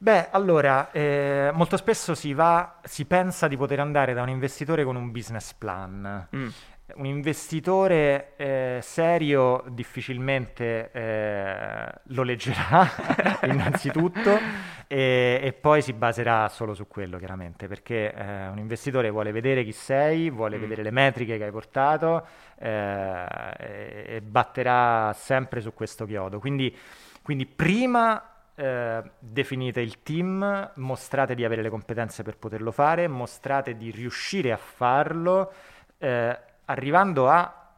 Beh, 0.00 0.28
allora, 0.30 0.92
eh, 0.92 1.50
molto 1.52 1.76
spesso 1.76 2.14
si 2.14 2.32
va, 2.32 2.78
si 2.84 3.04
pensa 3.04 3.48
di 3.48 3.56
poter 3.56 3.80
andare 3.80 4.14
da 4.14 4.22
un 4.22 4.28
investitore 4.28 4.84
con 4.84 4.94
un 4.94 5.10
business 5.10 5.52
plan. 5.54 6.28
Mm. 6.34 6.48
Un 6.94 7.04
investitore 7.04 8.34
eh, 8.36 8.78
serio 8.80 9.64
difficilmente 9.70 10.90
eh, 10.92 11.92
lo 12.04 12.22
leggerà, 12.22 12.88
innanzitutto, 13.42 14.38
e, 14.86 15.40
e, 15.42 15.52
poi 15.52 15.82
si 15.82 15.92
baserà 15.92 16.48
solo 16.48 16.74
su 16.74 16.86
quello, 16.86 17.18
chiaramente, 17.18 17.66
perché 17.66 18.14
eh, 18.14 18.48
un 18.48 18.58
investitore 18.58 19.10
vuole 19.10 19.32
vedere 19.32 19.64
chi 19.64 19.72
sei, 19.72 20.30
vuole 20.30 20.58
mm. 20.58 20.60
vedere 20.60 20.82
le 20.84 20.92
metriche 20.92 21.36
che 21.38 21.44
hai 21.44 21.50
portato 21.50 22.24
eh, 22.56 23.26
e, 23.58 24.04
e 24.06 24.20
batterà 24.22 25.12
sempre 25.12 25.60
su 25.60 25.74
questo 25.74 26.06
chiodo. 26.06 26.38
Quindi, 26.38 26.74
quindi 27.20 27.46
prima 27.46 28.37
eh, 28.58 29.02
definite 29.20 29.80
il 29.80 30.02
team, 30.02 30.72
mostrate 30.74 31.36
di 31.36 31.44
avere 31.44 31.62
le 31.62 31.70
competenze 31.70 32.24
per 32.24 32.36
poterlo 32.36 32.72
fare, 32.72 33.06
mostrate 33.06 33.76
di 33.76 33.92
riuscire 33.92 34.50
a 34.50 34.56
farlo, 34.56 35.52
eh, 35.96 36.38
arrivando 36.64 37.28
a 37.28 37.72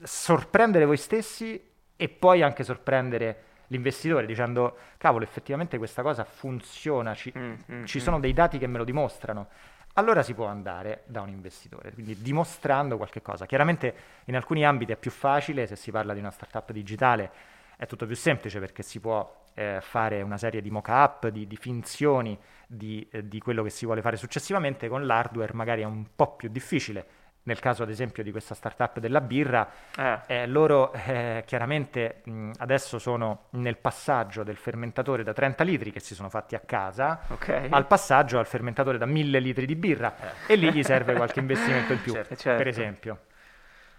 sorprendere 0.00 0.84
voi 0.84 0.96
stessi 0.96 1.60
e 1.96 2.08
poi 2.08 2.40
anche 2.40 2.62
sorprendere 2.62 3.42
l'investitore 3.66 4.26
dicendo 4.26 4.76
cavolo 4.96 5.24
effettivamente 5.24 5.76
questa 5.76 6.02
cosa 6.02 6.22
funziona, 6.22 7.14
ci, 7.14 7.32
mm, 7.36 7.52
mm, 7.72 7.84
ci 7.84 7.98
mm. 7.98 8.00
sono 8.00 8.20
dei 8.20 8.32
dati 8.32 8.58
che 8.58 8.68
me 8.68 8.78
lo 8.78 8.84
dimostrano. 8.84 9.48
Allora 9.94 10.22
si 10.22 10.34
può 10.34 10.46
andare 10.46 11.02
da 11.06 11.20
un 11.20 11.30
investitore, 11.30 11.90
quindi 11.92 12.16
dimostrando 12.22 12.96
qualche 12.96 13.22
cosa. 13.22 13.44
Chiaramente 13.44 13.94
in 14.26 14.36
alcuni 14.36 14.64
ambiti 14.64 14.92
è 14.92 14.96
più 14.96 15.10
facile, 15.10 15.66
se 15.66 15.74
si 15.74 15.90
parla 15.90 16.14
di 16.14 16.20
una 16.20 16.30
startup 16.30 16.70
digitale 16.70 17.58
è 17.80 17.86
tutto 17.86 18.04
più 18.04 18.14
semplice 18.14 18.60
perché 18.60 18.82
si 18.82 19.00
può 19.00 19.40
eh, 19.54 19.78
fare 19.80 20.22
una 20.22 20.38
serie 20.38 20.60
di 20.60 20.70
mock-up, 20.70 21.28
di, 21.28 21.46
di 21.46 21.56
finzioni 21.56 22.38
di, 22.66 23.06
eh, 23.10 23.26
di, 23.26 23.40
quello 23.40 23.62
che 23.62 23.70
si 23.70 23.84
vuole 23.84 24.00
fare 24.00 24.16
successivamente, 24.16 24.88
con 24.88 25.04
l'hardware 25.04 25.52
magari 25.54 25.82
è 25.82 25.86
un 25.86 26.06
po' 26.14 26.36
più 26.36 26.48
difficile. 26.48 27.06
Nel 27.42 27.58
caso 27.58 27.82
ad 27.82 27.88
esempio 27.88 28.22
di 28.22 28.30
questa 28.30 28.54
startup 28.54 28.98
della 28.98 29.22
birra, 29.22 29.66
eh. 29.96 30.18
Eh, 30.26 30.46
loro 30.46 30.92
eh, 30.92 31.42
chiaramente 31.46 32.20
mh, 32.24 32.50
adesso 32.58 32.98
sono 32.98 33.46
nel 33.52 33.78
passaggio 33.78 34.42
del 34.42 34.56
fermentatore 34.56 35.24
da 35.24 35.32
30 35.32 35.64
litri 35.64 35.90
che 35.90 36.00
si 36.00 36.14
sono 36.14 36.28
fatti 36.28 36.54
a 36.54 36.60
casa 36.60 37.22
okay. 37.28 37.68
al 37.70 37.86
passaggio 37.86 38.38
al 38.38 38.46
fermentatore 38.46 38.98
da 38.98 39.06
1000 39.06 39.38
litri 39.38 39.64
di 39.64 39.74
birra 39.74 40.14
eh. 40.46 40.52
e 40.52 40.56
lì 40.56 40.70
gli 40.70 40.82
serve 40.82 41.14
qualche 41.14 41.40
investimento 41.40 41.94
in 41.94 42.02
più, 42.02 42.12
certo, 42.12 42.36
certo. 42.36 42.58
per 42.58 42.68
esempio. 42.68 43.20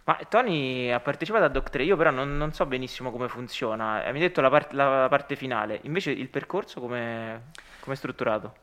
Ma 0.04 0.18
Tony 0.28 0.90
ha 0.90 1.00
partecipato 1.00 1.44
a 1.46 1.50
Doc3, 1.50 1.84
io 1.84 1.96
però 1.96 2.10
non, 2.12 2.36
non 2.38 2.54
so 2.54 2.66
benissimo 2.66 3.12
come 3.12 3.28
funziona. 3.28 4.00
Mi 4.12 4.18
hai 4.18 4.20
detto 4.20 4.42
la, 4.42 4.50
part- 4.50 4.74
la 4.74 5.08
parte 5.10 5.36
finale, 5.36 5.80
invece 5.84 6.12
il 6.12 6.30
percorso 6.30 6.80
come 6.80 7.52
è 7.86 7.96
strutturato? 7.96 8.56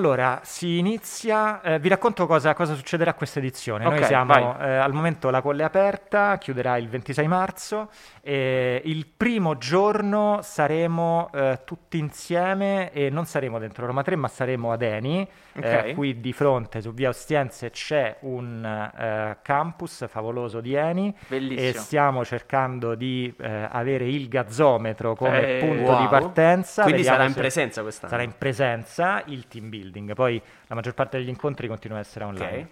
Allora, 0.00 0.40
si 0.42 0.76
inizia, 0.76 1.62
eh, 1.62 1.78
vi 1.78 1.88
racconto 1.88 2.26
cosa, 2.26 2.52
cosa 2.52 2.74
succederà 2.74 3.12
a 3.12 3.14
questa 3.14 3.38
edizione. 3.38 3.86
Ok, 3.86 3.94
Noi 3.94 4.04
siamo, 4.04 4.58
eh, 4.60 4.76
al 4.76 4.92
momento 4.92 5.30
la 5.30 5.40
colle 5.40 5.62
è 5.62 5.64
aperta, 5.64 6.36
chiuderà 6.36 6.76
il 6.76 6.86
26 6.88 7.26
marzo. 7.26 7.88
e 8.28 8.82
il 8.86 9.06
primo 9.06 9.56
giorno 9.56 10.40
saremo 10.42 11.30
eh, 11.32 11.60
tutti 11.64 11.96
insieme 11.96 12.90
e 12.92 13.08
non 13.08 13.24
saremo 13.24 13.60
dentro 13.60 13.86
Roma 13.86 14.02
3, 14.02 14.16
ma 14.16 14.26
saremo 14.26 14.72
ad 14.72 14.82
Eni. 14.82 15.26
Eh, 15.54 15.76
Ok. 15.76 15.94
qui 15.94 16.20
di 16.20 16.32
fronte, 16.34 16.82
su 16.82 16.92
via 16.92 17.08
Ostiense, 17.08 17.70
c'è 17.70 18.16
un 18.22 18.62
eh, 18.98 19.38
campus 19.42 20.06
favoloso 20.08 20.60
di 20.60 20.74
Eni 20.74 21.08
e 21.08 21.14
Bellissimo. 21.28 21.82
stiamo 21.82 22.24
cercando 22.24 22.94
di 22.96 23.32
eh, 23.40 23.68
avere 23.70 24.06
il 24.08 24.28
gazzometro 24.28 25.14
come 25.14 25.58
punto 25.60 25.76
di 25.96 26.02
wow. 26.02 26.08
partenza. 26.08 26.82
Quindi 26.82 27.02
Vediamo 27.02 27.16
sarà 27.18 27.28
in 27.28 27.34
se- 27.34 27.40
presenza 27.40 27.82
quest'anno. 27.82 28.10
Sarà 28.10 28.22
in 28.24 28.32
presenza 28.36 29.22
il 29.26 29.46
team 29.46 29.68
building, 29.70 29.85
poi 30.14 30.40
la 30.66 30.74
maggior 30.74 30.94
parte 30.94 31.18
degli 31.18 31.28
incontri 31.28 31.68
continua 31.68 31.98
ad 31.98 32.04
essere 32.04 32.24
online. 32.24 32.60
Ok. 32.60 32.66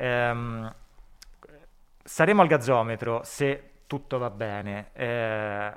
Ehm, 0.00 0.74
saremo 2.02 2.42
al 2.42 2.48
gazzometro 2.48 3.20
se 3.24 3.70
tutto 3.86 4.18
va 4.18 4.30
bene. 4.30 4.90
eh, 4.92 5.72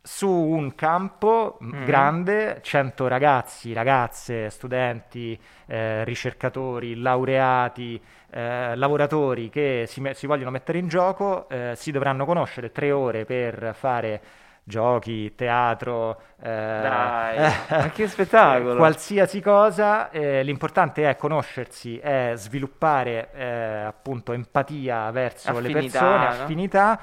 su 0.00 0.28
un 0.30 0.74
campo 0.74 1.58
Mm. 1.62 1.84
grande, 1.84 2.60
100 2.62 3.08
ragazzi, 3.08 3.74
ragazze, 3.74 4.48
studenti, 4.48 5.38
eh, 5.66 6.02
ricercatori, 6.04 6.94
laureati, 6.94 8.00
eh, 8.30 8.74
lavoratori 8.76 9.50
che 9.50 9.84
si, 9.86 10.00
me- 10.00 10.14
si 10.14 10.26
vogliono 10.26 10.50
mettere 10.50 10.78
in 10.78 10.88
gioco, 10.88 11.46
eh, 11.50 11.72
si 11.76 11.90
dovranno 11.90 12.24
conoscere 12.24 12.72
tre 12.72 12.90
ore 12.90 13.26
per 13.26 13.74
fare 13.74 14.20
giochi, 14.68 15.34
teatro, 15.34 16.20
eh, 16.40 16.48
Dai, 16.48 17.52
ma 17.70 17.90
che 17.90 18.06
spettacolo! 18.06 18.76
qualsiasi 18.76 19.40
cosa, 19.40 20.10
eh, 20.10 20.42
l'importante 20.44 21.08
è 21.08 21.16
conoscersi, 21.16 21.98
è 21.98 22.34
sviluppare 22.36 23.30
eh, 23.32 23.44
appunto 23.86 24.32
empatia 24.32 25.10
verso 25.10 25.58
le 25.58 25.70
Affinità, 25.70 25.98
persone, 25.98 26.24
no? 26.24 26.42
affinità, 26.42 27.00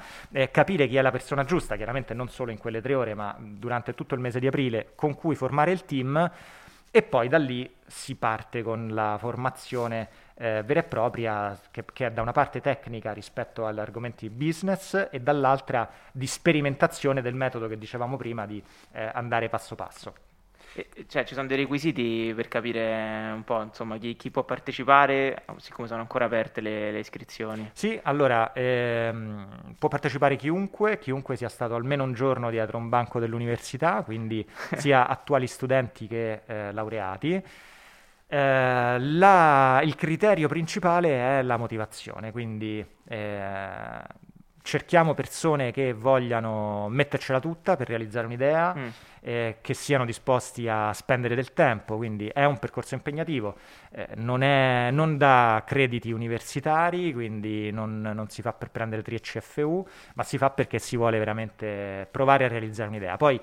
capire 0.50 0.86
chi 0.86 0.96
è 0.96 1.02
la 1.02 1.10
persona 1.10 1.44
giusta, 1.44 1.76
chiaramente 1.76 2.14
non 2.14 2.28
solo 2.28 2.52
in 2.52 2.58
quelle 2.58 2.80
tre 2.80 2.94
ore, 2.94 3.14
ma 3.14 3.36
durante 3.38 3.94
tutto 3.94 4.14
il 4.14 4.20
mese 4.20 4.38
di 4.38 4.46
aprile, 4.46 4.92
con 4.94 5.14
cui 5.14 5.34
formare 5.34 5.72
il 5.72 5.84
team 5.84 6.30
e 6.90 7.02
poi 7.02 7.28
da 7.28 7.36
lì 7.36 7.70
si 7.86 8.14
parte 8.14 8.62
con 8.62 8.88
la 8.88 9.16
formazione 9.18 10.08
eh, 10.38 10.62
vera 10.64 10.80
e 10.80 10.84
propria, 10.84 11.58
che, 11.70 11.84
che 11.92 12.06
è 12.06 12.12
da 12.12 12.22
una 12.22 12.32
parte 12.32 12.60
tecnica 12.60 13.12
rispetto 13.12 13.66
agli 13.66 13.80
argomenti 13.80 14.28
business 14.30 15.08
e 15.10 15.20
dall'altra 15.20 15.88
di 16.12 16.26
sperimentazione 16.26 17.22
del 17.22 17.34
metodo 17.34 17.68
che 17.68 17.78
dicevamo 17.78 18.16
prima 18.16 18.46
di 18.46 18.62
eh, 18.92 19.10
andare 19.12 19.48
passo 19.48 19.74
passo. 19.74 20.14
Cioè, 21.08 21.24
ci 21.24 21.32
sono 21.32 21.46
dei 21.46 21.56
requisiti 21.56 22.32
per 22.36 22.48
capire 22.48 23.32
un 23.34 23.44
po', 23.44 23.62
insomma, 23.62 23.96
chi, 23.96 24.14
chi 24.14 24.30
può 24.30 24.44
partecipare, 24.44 25.44
siccome 25.56 25.88
sono 25.88 26.00
ancora 26.00 26.26
aperte 26.26 26.60
le, 26.60 26.90
le 26.90 26.98
iscrizioni. 26.98 27.70
Sì, 27.72 27.98
allora 28.02 28.52
ehm, 28.52 29.74
può 29.78 29.88
partecipare 29.88 30.36
chiunque, 30.36 30.98
chiunque 30.98 31.36
sia 31.36 31.48
stato 31.48 31.74
almeno 31.74 32.04
un 32.04 32.12
giorno 32.12 32.50
dietro 32.50 32.76
un 32.76 32.90
banco 32.90 33.20
dell'università, 33.20 34.02
quindi 34.02 34.46
sia 34.76 35.06
attuali 35.06 35.46
studenti 35.46 36.06
che 36.06 36.42
eh, 36.44 36.72
laureati. 36.72 37.42
Eh, 38.28 38.96
la- 38.98 39.80
il 39.84 39.94
criterio 39.94 40.48
principale 40.48 41.38
è 41.38 41.42
la 41.42 41.56
motivazione, 41.56 42.32
quindi 42.32 42.84
eh, 43.08 44.02
cerchiamo 44.62 45.14
persone 45.14 45.70
che 45.70 45.92
vogliano 45.92 46.88
mettercela 46.88 47.38
tutta 47.38 47.76
per 47.76 47.86
realizzare 47.86 48.26
un'idea, 48.26 48.74
Mm. 48.74 48.88
eh, 49.20 49.58
che 49.60 49.74
siano 49.74 50.04
disposti 50.04 50.66
a 50.68 50.92
spendere 50.92 51.36
del 51.36 51.52
tempo, 51.52 51.96
quindi 51.96 52.26
è 52.28 52.44
un 52.44 52.58
percorso 52.58 52.94
impegnativo, 52.94 53.56
eh, 53.92 54.08
non, 54.16 54.42
è- 54.42 54.90
non 54.90 55.16
dà 55.16 55.62
crediti 55.64 56.10
universitari, 56.10 57.12
quindi 57.12 57.70
non, 57.70 58.00
non 58.00 58.28
si 58.28 58.42
fa 58.42 58.52
per 58.52 58.70
prendere 58.70 59.02
tri 59.02 59.14
e 59.14 59.20
CFU, 59.20 59.86
ma 60.14 60.24
si 60.24 60.36
fa 60.36 60.50
perché 60.50 60.80
si 60.80 60.96
vuole 60.96 61.18
veramente 61.20 62.08
provare 62.10 62.44
a 62.44 62.48
realizzare 62.48 62.88
un'idea. 62.88 63.16
Poi 63.16 63.40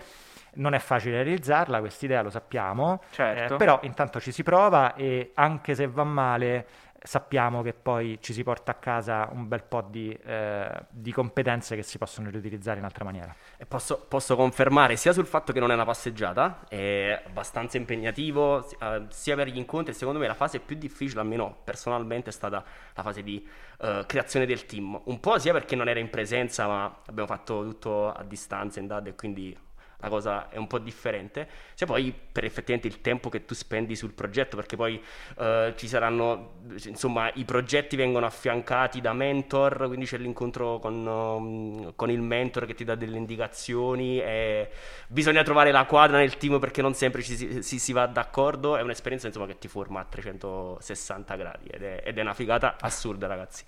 non 0.56 0.74
è 0.74 0.80
facile 0.80 1.24
realizzarla, 1.24 1.80
quest'idea 1.80 2.22
lo 2.22 2.30
sappiamo, 2.30 3.02
Certo. 3.12 3.54
eh, 3.54 3.58
però 3.58 3.80
intanto 3.84 4.20
ci 4.20 4.32
si 4.32 4.44
prova 4.44 4.96
e 4.96 5.32
anche 5.36 5.76
se 5.76 5.88
va 5.88 6.04
male 6.04 6.68
sappiamo 7.06 7.62
che 7.62 7.74
poi 7.74 8.18
ci 8.22 8.32
si 8.32 8.44
porta 8.44 8.72
a 8.72 8.76
casa 8.76 9.28
un 9.34 9.48
bel 9.50 9.64
po' 9.64 9.82
di, 9.82 10.18
eh, 10.24 10.86
di 10.90 11.12
competenze 11.12 11.76
che 11.76 11.84
si 11.84 11.98
possono 11.98 12.30
riutilizzare 12.30 12.80
in 12.80 12.86
altra 12.86 13.04
maniera. 13.04 13.36
E 13.58 13.66
posso, 13.66 14.06
posso 14.08 14.38
confermare 14.38 14.96
sia 14.96 15.12
sul 15.12 15.26
fatto 15.26 15.52
che 15.52 15.60
non 15.60 15.70
è 15.70 15.74
una 15.74 15.84
passeggiata, 15.84 16.62
è 16.70 17.22
abbastanza 17.28 17.76
impegnativo, 17.76 18.66
eh, 18.80 19.06
sia 19.10 19.36
per 19.36 19.48
gli 19.50 19.58
incontri, 19.58 19.94
secondo 19.94 20.18
me 20.20 20.28
la 20.28 20.34
fase 20.34 20.60
più 20.62 20.78
difficile, 20.78 21.20
almeno 21.20 21.58
personalmente, 21.66 22.30
è 22.30 22.34
stata 22.34 22.64
la 22.94 23.04
fase 23.04 23.22
di 23.22 23.46
eh, 23.82 24.04
creazione 24.08 24.46
del 24.46 24.66
team. 24.66 25.00
Un 25.04 25.20
po' 25.20 25.38
sia 25.40 25.52
perché 25.52 25.76
non 25.76 25.90
era 25.90 26.00
in 26.00 26.10
presenza, 26.10 26.68
ma 26.68 27.02
abbiamo 27.06 27.28
fatto 27.28 27.64
tutto 27.64 28.14
a 28.14 28.24
distanza 28.24 28.80
in 28.80 28.88
DAD 28.88 29.08
e 29.08 29.16
quindi 29.16 29.58
la 30.04 30.10
cosa 30.10 30.50
è 30.50 30.58
un 30.58 30.68
po' 30.68 30.80
differente, 30.80 31.48
sia 31.74 31.86
poi 31.86 32.14
per 32.32 32.44
effettivamente 32.44 32.88
il 32.88 33.00
tempo 33.00 33.30
che 33.30 33.46
tu 33.46 33.54
spendi 33.54 33.96
sul 33.96 34.12
progetto, 34.12 34.58
perché 34.58 34.76
poi 34.76 35.02
eh, 35.38 35.74
ci 35.78 35.88
saranno, 35.88 36.56
insomma, 36.86 37.32
i 37.36 37.46
progetti 37.46 37.96
vengono 37.96 38.26
affiancati 38.26 39.00
da 39.00 39.14
mentor, 39.14 39.88
quindi 39.88 40.06
c'è 40.06 40.18
l'incontro 40.18 40.80
con, 40.80 41.08
um, 41.08 41.96
con 41.96 42.12
il 42.12 42.20
mentor 42.20 42.66
che 42.66 42.74
ti 42.74 42.84
dà 42.84 42.96
delle 42.96 43.16
indicazioni 43.16 44.20
e 44.20 44.70
bisogna 45.08 45.42
trovare 45.42 45.72
la 45.72 45.86
quadra 45.86 46.18
nel 46.18 46.36
team 46.38 46.60
perché 46.60 46.82
non 46.82 46.94
sempre 46.94 47.22
ci 47.24 47.62
si, 47.62 47.80
si- 47.80 47.94
va 47.94 48.06
d'accordo, 48.06 48.76
è 48.76 48.82
un'esperienza 48.82 49.28
insomma 49.28 49.46
che 49.46 49.58
ti 49.58 49.70
forma 49.70 50.02
a 50.02 50.04
360 50.04 51.36
gradi 51.36 51.68
ed 51.68 51.84
è, 51.84 52.02
ed 52.04 52.18
è 52.18 52.22
una 52.22 52.34
figata 52.34 52.76
assurda 52.80 53.28
ragazzi. 53.28 53.64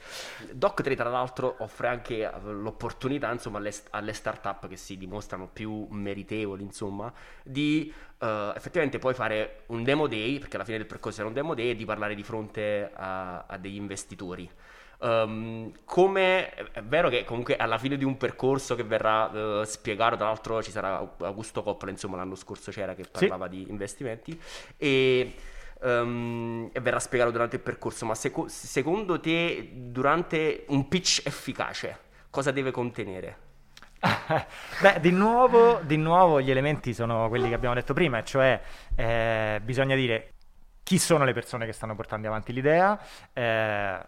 Doc3 0.54 0.96
tra 0.96 1.10
l'altro 1.10 1.56
offre 1.60 1.88
anche 1.88 2.24
eh, 2.24 2.32
l'opportunità 2.52 3.32
insomma 3.32 3.60
alle, 3.60 3.74
alle 3.92 4.12
start-up 4.12 4.68
che 4.68 4.76
si 4.76 4.98
dimostrano 4.98 5.48
più 5.52 5.88
meritevoli 6.26 6.64
insomma 6.64 7.12
di 7.44 7.94
eh, 8.20 8.54
effettivamente 8.56 8.98
poi 8.98 9.14
fare 9.14 9.64
un 9.68 9.84
demo 9.84 10.08
day, 10.08 10.40
perché 10.40 10.56
alla 10.56 10.66
fine 10.66 10.78
del 10.78 10.88
percorso 10.88 11.20
era 11.20 11.28
un 11.28 11.36
demo 11.36 11.54
day, 11.54 11.70
e 11.70 11.76
di 11.76 11.86
parlare 11.86 12.16
di 12.16 12.24
fronte 12.24 12.90
a, 12.94 13.46
a 13.48 13.58
degli 13.58 13.76
investitori. 13.76 14.50
Ehm, 15.02 15.72
come 15.86 16.50
è 16.54 16.82
vero 16.82 17.10
che 17.10 17.24
comunque 17.24 17.56
alla 17.56 17.78
fine 17.78 17.98
di 17.98 18.04
un 18.04 18.18
percorso 18.18 18.76
che 18.76 18.84
verrà 18.84 19.62
eh, 19.62 19.66
spiegato, 19.66 20.16
tra 20.16 20.26
l'altro 20.26 20.64
ci 20.64 20.72
sarà 20.72 20.98
Augusto 21.20 21.62
Coppola, 21.62 21.92
insomma 21.92 22.18
l'anno 22.18 22.36
scorso 22.36 22.72
c'era 22.72 22.96
che 22.96 23.06
parlava 23.10 23.48
di 23.48 23.66
investimenti 23.70 24.40
e, 24.78 25.34
ehm, 25.82 26.70
e 26.72 26.80
verrà 26.80 27.00
spiegato 27.00 27.32
durante 27.32 27.58
il 27.58 27.62
percorso, 27.62 28.06
ma 28.06 28.16
seco- 28.16 28.48
secondo 28.48 29.20
te 29.20 29.70
durante 29.74 30.66
un 30.70 30.88
pitch 30.88 31.22
efficace 31.26 32.04
cosa 32.30 32.52
deve 32.52 32.72
contenere? 32.72 33.45
Beh, 34.82 35.00
di 35.00 35.12
nuovo, 35.12 35.80
di 35.84 35.98
nuovo 35.98 36.42
gli 36.42 36.52
elementi 36.52 36.94
sono 36.94 37.28
quelli 37.30 37.50
che 37.50 37.56
abbiamo 37.56 37.76
detto 37.76 37.94
prima, 37.94 38.24
cioè 38.24 38.62
eh, 38.96 39.60
bisogna 39.64 39.96
dire 39.96 40.34
chi 40.84 41.00
sono 41.00 41.24
le 41.24 41.34
persone 41.34 41.66
che 41.66 41.72
stanno 41.72 41.96
portando 41.96 42.28
avanti 42.28 42.54
l'idea, 42.54 43.00
eh, 43.34 44.00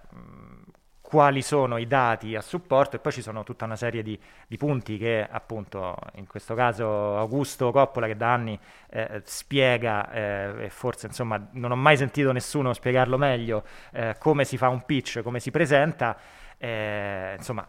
quali 1.07 1.41
sono 1.41 1.77
i 1.77 1.87
dati 1.87 2.35
a 2.35 2.41
supporto 2.41 2.97
e 2.97 2.99
poi 2.99 3.13
ci 3.13 3.21
sono 3.21 3.43
tutta 3.43 3.63
una 3.63 3.77
serie 3.77 4.03
di, 4.03 4.19
di 4.45 4.57
punti 4.57 4.97
che 4.97 5.25
appunto 5.27 5.95
in 6.15 6.27
questo 6.27 6.53
caso 6.53 7.17
Augusto 7.17 7.71
Coppola 7.71 8.07
che 8.07 8.17
da 8.17 8.33
anni 8.33 8.59
eh, 8.89 9.21
spiega 9.23 10.11
eh, 10.11 10.65
e 10.65 10.69
forse 10.69 11.07
insomma 11.07 11.41
non 11.53 11.71
ho 11.71 11.77
mai 11.77 11.95
sentito 11.95 12.33
nessuno 12.33 12.73
spiegarlo 12.73 13.17
meglio 13.17 13.63
eh, 13.93 14.17
come 14.19 14.43
si 14.43 14.57
fa 14.57 14.67
un 14.67 14.83
pitch, 14.83 15.21
come 15.23 15.39
si 15.39 15.49
presenta, 15.49 16.17
eh, 16.57 17.35
insomma 17.37 17.65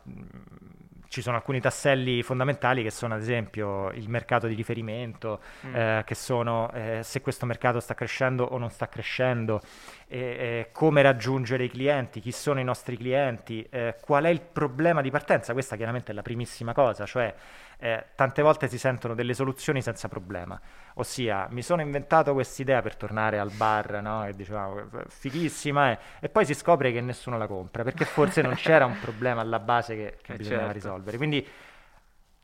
ci 1.09 1.23
sono 1.23 1.37
alcuni 1.37 1.61
tasselli 1.61 2.23
fondamentali 2.23 2.83
che 2.83 2.91
sono 2.91 3.15
ad 3.15 3.21
esempio 3.21 3.91
il 3.93 4.09
mercato 4.09 4.47
di 4.47 4.55
riferimento, 4.55 5.41
Mm. 5.67 5.75
eh, 5.75 6.03
che 6.05 6.15
sono 6.15 6.71
eh, 6.73 7.01
se 7.03 7.21
questo 7.21 7.47
mercato 7.47 7.81
sta 7.81 7.95
crescendo 7.95 8.45
o 8.45 8.59
non 8.59 8.71
sta 8.71 8.89
crescendo, 8.89 9.61
e, 10.07 10.19
e 10.19 10.69
come 10.73 11.03
raggiungere 11.03 11.65
i 11.65 11.71
clienti, 11.71 12.21
chi 12.21 12.33
sono 12.33 12.61
i 12.61 12.65
nostri 12.65 12.97
clienti, 12.97 13.67
eh, 13.71 13.97
qual 14.01 14.25
è 14.25 14.29
il 14.29 14.41
problema 14.41 15.01
di 15.01 15.11
partenza. 15.11 15.53
Questa 15.53 15.77
chiaramente 15.77 16.13
è 16.13 16.15
la 16.15 16.23
primissima 16.23 16.73
cosa, 16.73 17.07
cioè 17.07 17.35
eh, 17.81 18.07
tante 18.17 18.43
volte 18.43 18.69
si 18.69 18.79
sentono 18.79 19.15
delle 19.15 19.35
soluzioni 19.35 19.81
senza 19.83 20.09
problema, 20.09 20.61
ossia 20.95 21.47
mi 21.51 21.63
sono 21.63 21.81
inventato 21.81 22.33
quest'idea 22.33 22.83
per 22.83 22.97
tornare 22.97 23.39
al 23.39 23.53
bar, 23.53 24.03
no? 24.03 24.25
che 24.25 24.35
dicevamo 24.35 24.89
fighissima, 25.09 25.93
eh, 25.93 25.99
e 26.21 26.29
poi 26.29 26.45
si 26.45 26.55
scopre 26.55 26.93
che 26.93 27.01
nessuno 27.01 27.39
la 27.39 27.47
compra 27.47 27.85
perché 27.85 28.05
forse 28.05 28.43
non 28.43 28.55
c'era 28.55 28.85
un 28.85 28.99
problema 28.99 29.41
alla 29.43 29.61
base 29.61 29.95
che, 29.97 30.19
che 30.23 30.33
Eh, 30.33 30.37
bisognava 30.37 30.73
certo. 30.73 30.89
risolvere. 30.89 31.17
Quindi 31.17 31.47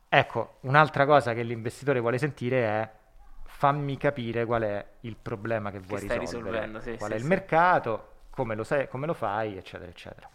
ecco, 0.07 0.57
un'altra 0.61 1.05
cosa 1.05 1.33
che 1.33 1.43
l'investitore 1.43 1.99
vuole 1.99 2.17
sentire 2.17 2.61
è 2.63 2.89
fammi 3.43 3.97
capire 3.97 4.45
qual 4.45 4.63
è 4.63 4.85
il 5.01 5.15
problema 5.17 5.71
che 5.71 5.79
vuoi 5.79 6.01
stai 6.01 6.17
risolvere, 6.19 6.71
sì, 6.79 6.95
qual 6.97 7.09
sì, 7.09 7.15
è 7.15 7.19
il 7.19 7.23
sì. 7.23 7.27
mercato, 7.27 8.13
come 8.29 8.55
lo, 8.55 8.63
sai, 8.63 8.87
come 8.87 9.05
lo 9.05 9.13
fai, 9.13 9.57
eccetera, 9.57 9.89
eccetera. 9.89 10.29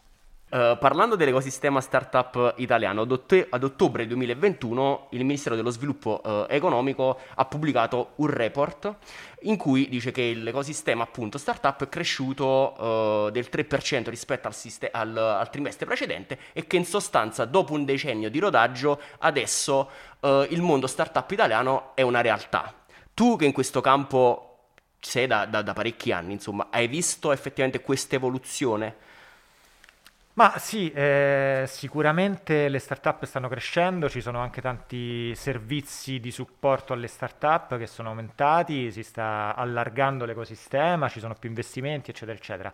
Uh, 0.51 0.77
parlando 0.81 1.15
dell'ecosistema 1.15 1.81
startup 1.81 2.55
italiano, 2.57 3.03
ad, 3.03 3.13
ott- 3.13 3.47
ad, 3.51 3.63
ottobre 3.63 4.05
2021 4.09 5.07
il 5.11 5.25
Ministero 5.25 5.55
dello 5.55 5.71
Sviluppo 5.71 6.21
uh, 6.25 6.47
Economico 6.49 7.21
ha 7.37 7.45
pubblicato 7.45 8.15
un 8.17 8.27
report 8.27 8.93
in 9.43 9.57
cui 9.57 9.89
dice 9.89 10.11
che 10.11 10.35
l'ecosistema 10.35 11.05
appunto 11.05 11.39
startup 11.39 11.85
è 11.85 11.89
cresciuto 11.89 12.75
uh, 12.77 13.31
del 13.31 13.49
3% 13.49 14.09
rispetto 14.09 14.49
al, 14.49 14.55
siste- 14.55 14.91
al, 14.91 15.17
al, 15.17 15.49
trimestre 15.51 15.87
precedente 15.87 16.37
e 16.53 16.67
che 16.67 16.75
in 16.75 16.85
sostanza 16.85 17.45
dopo 17.45 17.75
un 17.75 17.85
decennio 17.85 18.29
di 18.29 18.41
rodaggio 18.41 19.01
adesso 19.19 19.89
il 20.23 20.61
mondo 20.61 20.87
startup 20.87 21.31
italiano 21.31 21.93
è 21.95 22.03
una 22.03 22.21
realtà. 22.21 22.75
Tu 23.15 23.37
che 23.37 23.47
in 23.47 23.53
questo 23.53 23.81
campo 23.81 24.73
sei 24.99 25.29
da, 25.29 25.47
da, 25.47 25.63
da 25.63 25.73
parecchi 25.73 26.13
anni, 26.13 26.33
insomma, 26.33 26.67
hai 26.71 26.89
visto 26.89 27.31
effettivamente 27.33 27.81
questa 27.81 28.17
evoluzione? 28.17 29.09
Ma 30.35 30.55
sì, 30.59 30.91
eh, 30.93 31.65
sicuramente 31.67 32.69
le 32.69 32.79
startup 32.79 33.25
stanno 33.25 33.49
crescendo, 33.49 34.09
ci 34.09 34.21
sono 34.21 34.39
anche 34.39 34.61
tanti 34.61 35.35
servizi 35.35 36.21
di 36.21 36.31
supporto 36.31 36.93
alle 36.93 37.09
startup 37.09 37.77
che 37.77 37.87
sono 37.87 38.11
aumentati, 38.11 38.93
si 38.93 39.03
sta 39.03 39.55
allargando 39.57 40.25
l'ecosistema, 40.25 41.09
ci 41.09 41.19
sono 41.19 41.35
più 41.35 41.49
investimenti, 41.49 42.11
eccetera, 42.11 42.39
eccetera. 42.39 42.73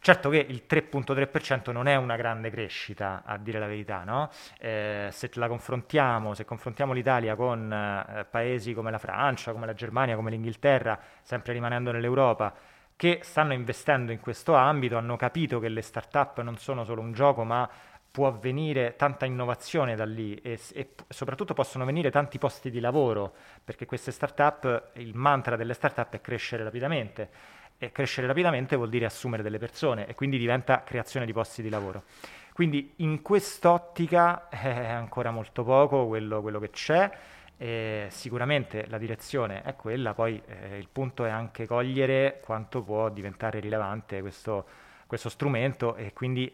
Certo 0.00 0.28
che 0.28 0.38
il 0.38 0.64
3.3% 0.68 1.72
non 1.72 1.86
è 1.88 1.96
una 1.96 2.16
grande 2.16 2.50
crescita, 2.50 3.22
a 3.24 3.38
dire 3.38 3.58
la 3.58 3.66
verità, 3.66 4.04
no? 4.04 4.30
eh, 4.58 5.08
se 5.10 5.30
la 5.34 5.48
confrontiamo, 5.48 6.34
se 6.34 6.44
confrontiamo 6.44 6.92
l'Italia 6.92 7.36
con 7.36 7.72
eh, 7.72 8.26
paesi 8.28 8.74
come 8.74 8.90
la 8.90 8.98
Francia, 8.98 9.52
come 9.52 9.64
la 9.64 9.72
Germania, 9.72 10.14
come 10.14 10.30
l'Inghilterra, 10.30 10.98
sempre 11.22 11.54
rimanendo 11.54 11.90
nell'Europa, 11.90 12.52
che 12.96 13.20
stanno 13.22 13.52
investendo 13.52 14.12
in 14.12 14.20
questo 14.20 14.54
ambito, 14.54 14.96
hanno 14.96 15.16
capito 15.16 15.58
che 15.58 15.68
le 15.68 15.82
start-up 15.82 16.40
non 16.42 16.58
sono 16.58 16.84
solo 16.84 17.00
un 17.00 17.12
gioco, 17.12 17.44
ma 17.44 17.68
può 18.10 18.28
avvenire 18.28 18.94
tanta 18.96 19.26
innovazione 19.26 19.96
da 19.96 20.04
lì 20.04 20.36
e, 20.36 20.60
e, 20.72 20.90
soprattutto 21.08 21.52
possono 21.52 21.84
venire 21.84 22.12
tanti 22.12 22.38
posti 22.38 22.70
di 22.70 22.78
lavoro, 22.78 23.34
perché 23.64 23.86
queste 23.86 24.12
start-up, 24.12 24.90
il 24.94 25.16
mantra 25.16 25.56
delle 25.56 25.74
start-up 25.74 26.14
è 26.14 26.20
crescere 26.20 26.62
rapidamente 26.62 27.30
e 27.76 27.90
crescere 27.90 28.28
rapidamente 28.28 28.76
vuol 28.76 28.88
dire 28.88 29.06
assumere 29.06 29.42
delle 29.42 29.58
persone 29.58 30.06
e 30.06 30.14
quindi 30.14 30.38
diventa 30.38 30.84
creazione 30.84 31.26
di 31.26 31.32
posti 31.32 31.60
di 31.60 31.68
lavoro. 31.68 32.04
Quindi 32.52 32.92
in 32.98 33.20
quest'ottica 33.20 34.48
è 34.48 34.90
ancora 34.90 35.32
molto 35.32 35.64
poco 35.64 36.06
quello, 36.06 36.40
quello 36.40 36.60
che 36.60 36.70
c'è 36.70 37.10
e 37.56 38.08
sicuramente 38.10 38.86
la 38.88 38.98
direzione 38.98 39.62
è 39.62 39.76
quella, 39.76 40.12
poi 40.12 40.42
eh, 40.46 40.76
il 40.76 40.88
punto 40.90 41.24
è 41.24 41.30
anche 41.30 41.66
cogliere 41.66 42.40
quanto 42.42 42.82
può 42.82 43.08
diventare 43.08 43.60
rilevante 43.60 44.20
questo, 44.20 44.66
questo 45.06 45.28
strumento 45.28 45.94
e 45.94 46.12
quindi 46.12 46.52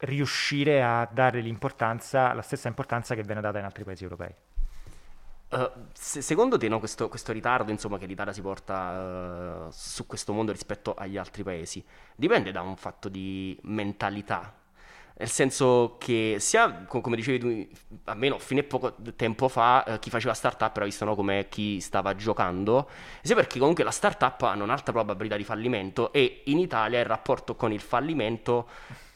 riuscire 0.00 0.82
a 0.82 1.08
dare 1.10 1.40
l'importanza, 1.40 2.32
la 2.32 2.42
stessa 2.42 2.68
importanza 2.68 3.14
che 3.14 3.22
viene 3.22 3.40
data 3.40 3.58
in 3.58 3.64
altri 3.64 3.84
paesi 3.84 4.04
europei. 4.04 4.34
Uh, 5.50 5.70
se, 5.92 6.22
secondo 6.22 6.56
te 6.56 6.66
no, 6.68 6.78
questo, 6.78 7.08
questo, 7.08 7.30
ritardo 7.30 7.70
insomma, 7.70 7.98
che 7.98 8.06
l'Italia 8.06 8.32
si 8.32 8.40
porta 8.40 9.66
uh, 9.66 9.70
su 9.70 10.06
questo 10.06 10.32
mondo 10.32 10.50
rispetto 10.50 10.94
agli 10.94 11.18
altri 11.18 11.42
paesi 11.42 11.84
dipende 12.16 12.52
da 12.52 12.62
un 12.62 12.74
fatto 12.76 13.10
di 13.10 13.58
mentalità 13.64 14.60
nel 15.18 15.28
senso 15.28 15.96
che 15.98 16.36
sia, 16.38 16.84
come 16.86 17.16
dicevi 17.16 17.38
tu, 17.38 17.68
almeno 18.04 18.38
fino 18.38 18.60
a 18.60 18.64
poco 18.64 18.94
tempo 19.14 19.48
fa, 19.48 19.84
eh, 19.84 19.98
chi 19.98 20.10
faceva 20.10 20.34
startup 20.34 20.74
era 20.74 20.84
visto 20.84 21.04
no, 21.04 21.14
come 21.14 21.48
chi 21.48 21.80
stava 21.80 22.14
giocando, 22.14 22.88
sia 23.22 23.34
perché 23.34 23.58
comunque 23.58 23.84
la 23.84 23.90
startup 23.90 24.40
ha 24.42 24.52
un'alta 24.52 24.92
probabilità 24.92 25.36
di 25.36 25.44
fallimento 25.44 26.12
e 26.12 26.42
in 26.46 26.58
Italia 26.58 26.98
il 27.00 27.06
rapporto 27.06 27.54
con 27.54 27.72
il 27.72 27.80
fallimento 27.80 28.68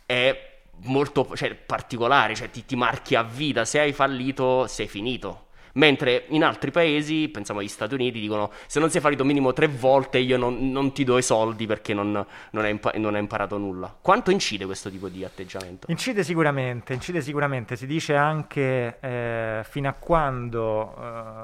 è 0.05 0.55
molto 0.83 1.35
cioè, 1.35 1.55
particolare, 1.55 2.35
cioè 2.35 2.51
ti, 2.51 2.65
ti 2.65 2.77
marchi 2.77 3.15
a 3.15 3.23
vita, 3.23 3.65
se 3.65 3.81
hai 3.81 3.93
fallito 3.93 4.67
sei 4.67 4.87
finito. 4.87 5.46
Mentre 5.77 6.25
in 6.29 6.43
altri 6.43 6.71
paesi, 6.71 7.29
pensiamo 7.29 7.61
agli 7.61 7.69
Stati 7.69 7.95
Uniti, 7.95 8.19
dicono 8.19 8.51
se 8.67 8.81
non 8.81 8.91
sei 8.91 9.01
fallito 9.01 9.25
minimo 9.25 9.53
tre 9.53 9.67
volte 9.67 10.19
io 10.19 10.39
non, 10.39 10.71
non 10.71 10.93
ti 10.93 11.05
do 11.05 11.19
i 11.19 11.23
soldi 11.23 11.67
perché 11.67 11.93
non, 11.93 12.13
non, 12.51 12.65
hai 12.65 12.71
impa- 12.71 12.93
non, 12.97 13.15
hai 13.15 13.21
imparato 13.21 13.59
nulla. 13.59 13.95
Quanto 14.01 14.31
incide 14.31 14.65
questo 14.65 14.91
tipo 14.91 15.09
di 15.09 15.25
atteggiamento? 15.25 15.91
Incide 15.91 16.25
sicuramente, 16.25 16.95
incide 16.95 17.21
sicuramente. 17.21 17.77
Si 17.77 17.87
dice 17.87 18.15
anche 18.15 18.99
eh, 19.01 19.61
fino 19.65 19.89
a 19.89 19.93
quando 19.93 20.95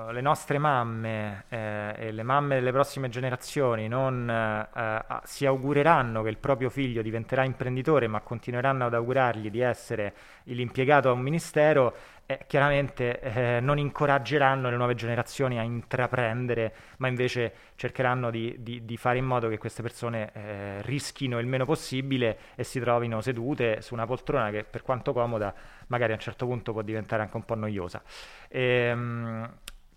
eh, 0.09 0.13
le 0.13 0.21
nostre 0.23 0.57
mamme 0.59 1.45
eh, 1.49 1.95
e 1.97 2.13
le 2.13 2.23
mamme 2.23 2.55
delle 2.55 2.73
prossime 2.73 3.11
generazioni 3.11 3.87
non 3.87 4.29
eh, 4.31 5.05
si 5.25 5.45
augureranno 5.45 6.23
che 6.23 6.31
il 6.31 6.39
proprio 6.39 6.71
figlio 6.71 7.03
diventerà 7.03 7.45
imprenditore 7.45 8.07
ma 8.07 8.21
continueranno 8.21 8.87
ad 8.87 8.95
augurargli 8.95 9.51
di 9.51 9.61
essere 9.61 10.15
l'impiegato 10.45 11.09
a 11.09 11.13
un 11.13 11.21
ministero, 11.21 11.95
eh, 12.27 12.41
chiaramente 12.47 13.21
eh, 13.21 13.61
non 13.61 13.79
incoraggeranno 13.79 14.71
le 14.71 14.77
nuove 14.77 14.95
generazioni 14.95 15.59
a 15.59 15.63
intraprendere, 15.63 16.75
ma 16.99 17.09
invece 17.09 17.53
cercheranno 17.77 18.31
di, 18.31 18.57
di, 18.61 18.85
di 18.85 18.97
fare 18.97 19.19
in 19.19 19.25
modo 19.25 19.49
che 19.49 19.59
queste 19.59 19.83
persone 19.83 20.31
eh, 20.33 20.83
rischino 20.83 21.39
il 21.39 21.47
meno 21.47 21.65
possibile 21.65 22.39
e 22.55 22.65
si 22.65 22.81
trovino 22.81 23.21
sedute 23.21 23.81
su 23.81 23.95
una 23.95 24.07
poltrona 24.07 24.51
che 24.51 24.65
per 24.65 24.83
quanto 24.83 25.13
comoda 25.13 25.55
magari 25.89 26.13
a 26.13 26.15
un 26.15 26.21
certo 26.21 26.47
punto 26.47 26.73
può 26.73 26.83
diventare 26.83 27.23
anche 27.23 27.37
un 27.37 27.45
po' 27.45 27.55
noiosa. 27.55 28.03
Ehm, 28.49 29.51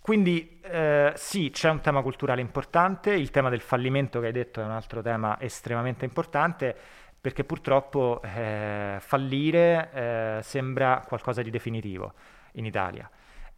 quindi 0.05 0.59
eh, 0.61 1.13
sì, 1.15 1.49
c'è 1.49 1.67
un 1.67 1.81
tema 1.81 2.03
culturale 2.03 2.39
importante, 2.39 3.11
il 3.13 3.31
tema 3.31 3.49
del 3.49 3.61
fallimento 3.61 4.19
che 4.19 4.27
hai 4.27 4.31
detto 4.31 4.61
è 4.61 4.63
un 4.63 4.69
altro 4.69 5.01
tema 5.01 5.39
estremamente 5.39 6.05
importante 6.05 6.75
perché 7.25 7.43
purtroppo 7.43 8.21
eh, 8.21 8.97
fallire 8.99 9.89
eh, 9.91 10.39
sembra 10.43 11.03
qualcosa 11.07 11.41
di 11.41 11.49
definitivo 11.49 12.13
in 12.51 12.65
Italia. 12.65 13.09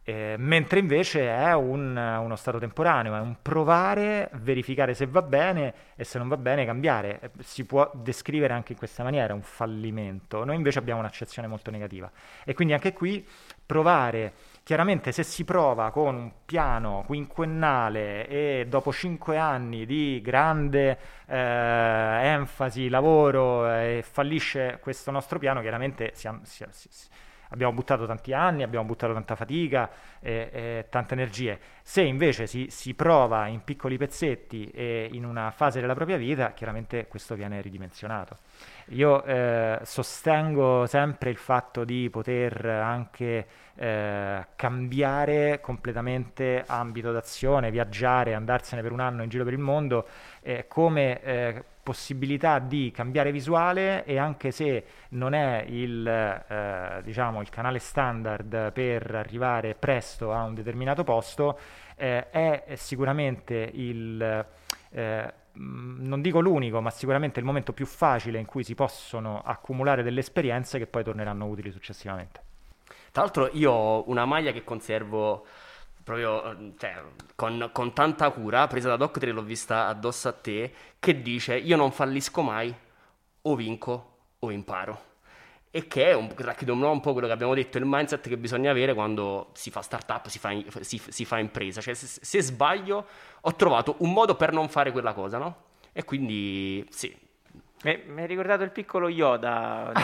Eh, 0.02 0.36
mentre 0.38 0.78
invece 0.78 1.28
è 1.28 1.52
un, 1.52 1.94
uno 1.94 2.34
stato 2.36 2.58
temporaneo, 2.58 3.14
è 3.14 3.20
un 3.20 3.36
provare, 3.42 4.30
verificare 4.36 4.94
se 4.94 5.04
va 5.06 5.20
bene 5.20 5.74
e 5.96 6.04
se 6.04 6.16
non 6.16 6.28
va 6.28 6.38
bene 6.38 6.64
cambiare. 6.64 7.20
Eh, 7.20 7.30
si 7.40 7.66
può 7.66 7.90
descrivere 7.92 8.54
anche 8.54 8.72
in 8.72 8.78
questa 8.78 9.02
maniera 9.02 9.34
un 9.34 9.42
fallimento. 9.42 10.46
Noi 10.46 10.56
invece 10.56 10.78
abbiamo 10.78 11.00
un'accezione 11.00 11.46
molto 11.46 11.70
negativa. 11.70 12.10
E 12.46 12.54
quindi 12.54 12.72
anche 12.72 12.94
qui 12.94 13.22
provare 13.66 14.32
Chiaramente 14.68 15.12
se 15.12 15.22
si 15.22 15.44
prova 15.46 15.90
con 15.90 16.14
un 16.14 16.30
piano 16.44 17.02
quinquennale 17.06 18.28
e 18.28 18.66
dopo 18.68 18.92
cinque 18.92 19.38
anni 19.38 19.86
di 19.86 20.20
grande 20.22 20.98
eh, 21.24 21.36
enfasi, 21.38 22.90
lavoro 22.90 23.66
eh, 23.66 23.96
e 23.96 24.02
fallisce 24.02 24.78
questo 24.82 25.10
nostro 25.10 25.38
piano, 25.38 25.62
chiaramente 25.62 26.10
siamo, 26.12 26.40
si, 26.42 26.66
si, 26.68 26.88
si, 26.90 27.08
abbiamo 27.48 27.72
buttato 27.72 28.04
tanti 28.04 28.34
anni, 28.34 28.62
abbiamo 28.62 28.84
buttato 28.84 29.14
tanta 29.14 29.36
fatica 29.36 29.90
e, 30.20 30.50
e 30.52 30.86
tante 30.90 31.14
energie. 31.14 31.58
Se 31.82 32.02
invece 32.02 32.46
si, 32.46 32.66
si, 32.68 32.92
prova 32.92 33.46
in 33.46 33.64
piccoli 33.64 33.96
pezzetti 33.96 34.68
e 34.68 35.08
in 35.10 35.24
una 35.24 35.50
fase 35.50 35.80
della 35.80 35.94
propria 35.94 36.18
vita, 36.18 36.52
chiaramente 36.52 37.06
questo 37.06 37.34
viene 37.34 37.62
ridimensionato. 37.62 38.36
Io 38.90 39.22
eh, 39.24 39.80
sostengo 39.82 40.86
sempre 40.86 41.28
il 41.28 41.36
fatto 41.36 41.84
di 41.84 42.08
poter 42.10 42.64
anche 42.64 43.46
eh, 43.74 44.46
cambiare 44.56 45.60
completamente 45.60 46.64
ambito 46.66 47.12
d'azione, 47.12 47.70
viaggiare, 47.70 48.32
andarsene 48.32 48.80
per 48.80 48.92
un 48.92 49.00
anno 49.00 49.22
in 49.22 49.28
giro 49.28 49.44
per 49.44 49.52
il 49.52 49.58
mondo 49.58 50.06
eh, 50.40 50.66
come 50.68 51.20
eh, 51.22 51.64
possibilità 51.82 52.58
di 52.60 52.90
cambiare 52.90 53.30
visuale 53.30 54.04
e 54.04 54.18
anche 54.18 54.50
se 54.50 54.84
non 55.10 55.34
è 55.34 55.64
il, 55.68 56.06
eh, 56.06 57.02
diciamo, 57.02 57.42
il 57.42 57.50
canale 57.50 57.78
standard 57.78 58.72
per 58.72 59.14
arrivare 59.14 59.74
presto 59.74 60.32
a 60.32 60.42
un 60.44 60.54
determinato 60.54 61.04
posto, 61.04 61.58
eh, 61.96 62.30
è 62.30 62.64
sicuramente 62.76 63.70
il 63.72 64.46
eh, 64.90 65.32
non 65.54 66.20
dico 66.20 66.40
l'unico, 66.40 66.80
ma 66.80 66.90
sicuramente 66.90 67.38
il 67.40 67.44
momento 67.44 67.72
più 67.72 67.86
facile 67.86 68.38
in 68.38 68.46
cui 68.46 68.64
si 68.64 68.74
possono 68.74 69.40
accumulare 69.44 70.02
delle 70.02 70.20
esperienze 70.20 70.78
che 70.78 70.86
poi 70.86 71.02
torneranno 71.04 71.46
utili 71.46 71.70
successivamente. 71.70 72.42
Tra 73.10 73.22
l'altro 73.22 73.48
io 73.52 73.72
ho 73.72 74.04
una 74.08 74.24
maglia 74.24 74.52
che 74.52 74.64
conservo 74.64 75.46
proprio 76.04 76.72
cioè, 76.78 77.02
con, 77.34 77.70
con, 77.72 77.92
tanta 77.92 78.30
cura, 78.30 78.66
presa 78.66 78.88
da 78.88 78.96
Doctre, 78.96 79.30
l'ho 79.30 79.42
vista 79.42 79.86
addosso 79.88 80.28
a 80.28 80.32
te, 80.32 80.72
che 80.98 81.20
dice 81.20 81.56
io 81.56 81.76
non 81.76 81.92
fallisco 81.92 82.42
mai, 82.42 82.74
o 83.42 83.54
vinco 83.54 84.16
o 84.38 84.50
imparo. 84.50 85.07
E 85.70 85.86
che 85.86 86.06
è 86.06 86.14
un, 86.14 86.32
un 86.82 87.00
po' 87.00 87.12
quello 87.12 87.26
che 87.26 87.32
abbiamo 87.32 87.54
detto, 87.54 87.78
il 87.78 87.84
mindset 87.86 88.26
che 88.26 88.38
bisogna 88.38 88.70
avere 88.70 88.94
quando 88.94 89.50
si 89.52 89.70
fa 89.70 89.82
startup, 89.82 90.26
si 90.28 90.38
fa, 90.38 90.50
si, 90.80 91.00
si 91.08 91.24
fa 91.24 91.38
impresa. 91.38 91.80
Cioè 91.80 91.94
se, 91.94 92.18
se 92.22 92.42
sbaglio 92.42 93.06
ho 93.40 93.54
trovato 93.54 93.96
un 93.98 94.12
modo 94.12 94.34
per 94.34 94.52
non 94.52 94.68
fare 94.68 94.92
quella 94.92 95.12
cosa, 95.12 95.38
no? 95.38 95.66
E 95.92 96.04
quindi 96.04 96.86
sì, 96.90 97.14
mi, 97.84 98.20
hai 98.20 98.26
ricordato 98.26 98.64
il 98.64 98.70
piccolo 98.70 99.08
Yoda. 99.08 99.92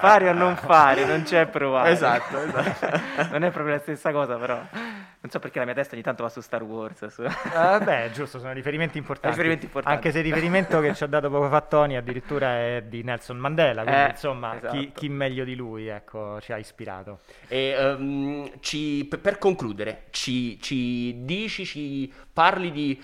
fare 0.00 0.28
o 0.28 0.32
non 0.32 0.56
fare, 0.56 1.04
non 1.04 1.22
c'è 1.22 1.46
provare. 1.46 1.90
Esatto, 1.90 2.38
esatto. 2.40 3.28
non 3.30 3.44
è 3.44 3.50
proprio 3.50 3.74
la 3.74 3.80
stessa 3.80 4.10
cosa, 4.10 4.36
però. 4.36 4.60
Non 5.20 5.30
so 5.30 5.38
perché 5.38 5.58
la 5.60 5.64
mia 5.64 5.74
testa 5.74 5.94
ogni 5.94 6.02
tanto 6.02 6.22
va 6.24 6.28
su 6.28 6.40
Star 6.40 6.62
Wars. 6.62 7.06
Su... 7.06 7.22
Uh, 7.22 7.82
beh, 7.82 8.10
giusto, 8.12 8.38
sono 8.38 8.52
riferimenti 8.52 8.98
importanti. 8.98 9.36
riferimenti 9.36 9.66
importanti. 9.66 9.96
Anche 9.96 10.10
se 10.10 10.18
il 10.18 10.24
riferimento 10.24 10.80
che 10.80 10.94
ci 10.94 11.04
ha 11.04 11.06
dato 11.06 11.30
poco 11.30 11.48
fa 11.48 11.60
Tony 11.60 11.94
addirittura 11.94 12.56
è 12.58 12.82
di 12.86 13.02
Nelson 13.02 13.36
Mandela, 13.36 13.82
quindi 13.82 14.00
Eh, 14.00 14.08
insomma, 14.10 14.56
esatto. 14.56 14.76
chi, 14.76 14.92
chi 14.92 15.08
meglio 15.08 15.44
di 15.44 15.54
lui 15.54 15.86
ecco, 15.86 16.40
ci 16.40 16.52
ha 16.52 16.58
ispirato. 16.58 17.20
E, 17.48 17.74
ehm, 17.78 18.60
ci- 18.60 19.06
per- 19.08 19.20
per 19.20 19.38
concludere, 19.38 20.04
ci, 20.10 20.60
ci 20.60 21.24
dici, 21.24 21.64
ci 21.64 22.12
parli 22.32 22.70
di 22.70 23.02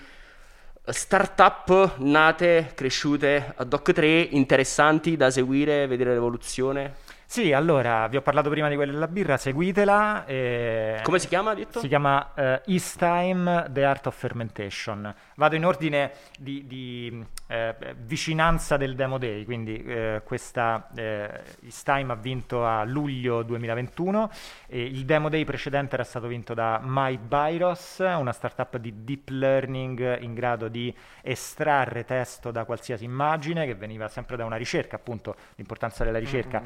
startup 0.91 1.97
nate, 1.99 2.73
cresciute 2.75 3.53
a 3.55 3.63
Doc 3.63 3.93
3, 3.93 4.19
interessanti 4.31 5.15
da 5.15 5.31
seguire, 5.31 5.87
vedere 5.87 6.11
l'evoluzione. 6.11 6.95
Sì, 7.33 7.51
allora, 7.51 8.05
vi 8.09 8.17
ho 8.17 8.21
parlato 8.21 8.51
prima 8.51 8.69
di 8.69 8.75
quella 8.75 8.91
della 8.91 9.07
birra, 9.07 9.37
seguitela. 9.37 10.23
e- 10.27 10.99
Come 11.01 11.17
si 11.17 11.27
chiama, 11.27 11.49
ha 11.49 11.55
detto? 11.55 11.79
Si 11.79 11.87
chiama 11.87 12.31
eh, 12.35 12.61
East 12.67 12.99
Time 12.99 13.69
The 13.71 13.85
Art 13.85 14.05
of 14.05 14.15
Fermentation. 14.15 15.11
Vado 15.33 15.55
in 15.55 15.65
ordine 15.65 16.11
di, 16.37 16.67
di, 16.67 17.25
eh, 17.47 17.75
vicinanza 17.97 18.77
del 18.77 18.93
Demo 18.93 19.17
Day, 19.17 19.45
quindi 19.45 19.83
eh, 19.83 20.21
questa 20.23 20.89
eh, 20.95 21.41
East 21.63 21.83
Time 21.85 22.11
ha 22.11 22.15
vinto 22.15 22.67
a 22.67 22.83
luglio 22.83 23.41
2021 23.41 24.29
e 24.67 24.83
il 24.83 25.03
Demo 25.03 25.29
Day 25.29 25.43
precedente 25.43 25.95
era 25.95 26.03
stato 26.03 26.27
vinto 26.27 26.53
da 26.53 26.79
MyBiros, 26.83 27.97
una 27.97 28.31
startup 28.31 28.77
di 28.77 29.03
deep 29.03 29.29
learning 29.29 30.21
in 30.21 30.35
grado 30.35 30.67
di 30.67 30.95
estrarre 31.23 32.05
testo 32.05 32.51
da 32.51 32.63
qualsiasi 32.63 33.05
immagine 33.05 33.65
che 33.65 33.73
veniva 33.73 34.07
sempre 34.07 34.37
da 34.37 34.45
una 34.45 34.55
ricerca, 34.55 34.97
appunto 34.97 35.35
l'importanza 35.55 36.03
della 36.03 36.19
ricerca 36.19 36.61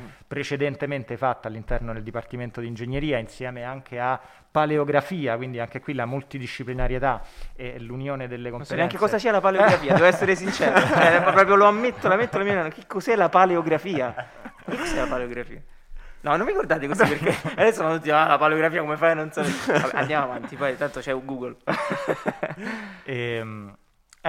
precedentemente 0.58 1.18
fatta 1.18 1.48
all'interno 1.48 1.94
del 1.94 2.02
Dipartimento 2.02 2.60
di 2.60 2.68
Ingegneria 2.68 3.20
insieme 3.20 3.64
anche 3.64 4.00
a 4.00 4.20
paleografia, 4.50 5.36
quindi 5.36 5.60
anche 5.60 5.80
qui 5.80 5.94
la 5.94 6.06
multidisciplinarietà 6.08 7.22
e 7.56 7.80
l'unione 7.80 8.28
delle 8.28 8.50
Non 8.50 8.64
so 8.64 8.74
competenze. 8.74 8.76
neanche 8.76 8.98
cosa 8.98 9.20
sia 9.20 9.32
la 9.32 9.40
paleografia, 9.40 9.94
devo 9.94 10.06
essere 10.06 10.36
sincero. 10.36 10.76
Eh, 10.98 11.22
proprio 11.22 11.56
lo 11.56 11.66
ammetto, 11.66 12.08
la 12.08 12.16
metto 12.16 12.38
la 12.40 12.44
mia 12.44 12.68
Che 12.70 12.84
cos'è 12.88 13.16
la 13.16 13.30
paleografia? 13.30 14.14
Che 14.66 14.76
cos'è 14.76 14.98
la 14.98 15.06
paleografia? 15.06 15.62
No, 16.22 16.36
non 16.36 16.42
mi 16.46 16.52
ricordate 16.52 16.88
così 16.88 17.06
perché 17.06 17.36
adesso 17.56 17.82
sono 17.82 17.96
tutti, 17.96 18.10
ah, 18.10 18.26
la 18.26 18.38
paleografia 18.38 18.82
come 18.82 18.98
fai 18.98 19.14
non 19.16 19.32
sapere? 19.32 19.80
Vabbè, 19.80 19.98
andiamo 19.98 20.24
avanti, 20.24 20.56
poi 20.56 20.76
tanto 20.76 21.00
c'è 21.02 21.14
Google. 21.24 21.56
Ehm, 23.10 23.74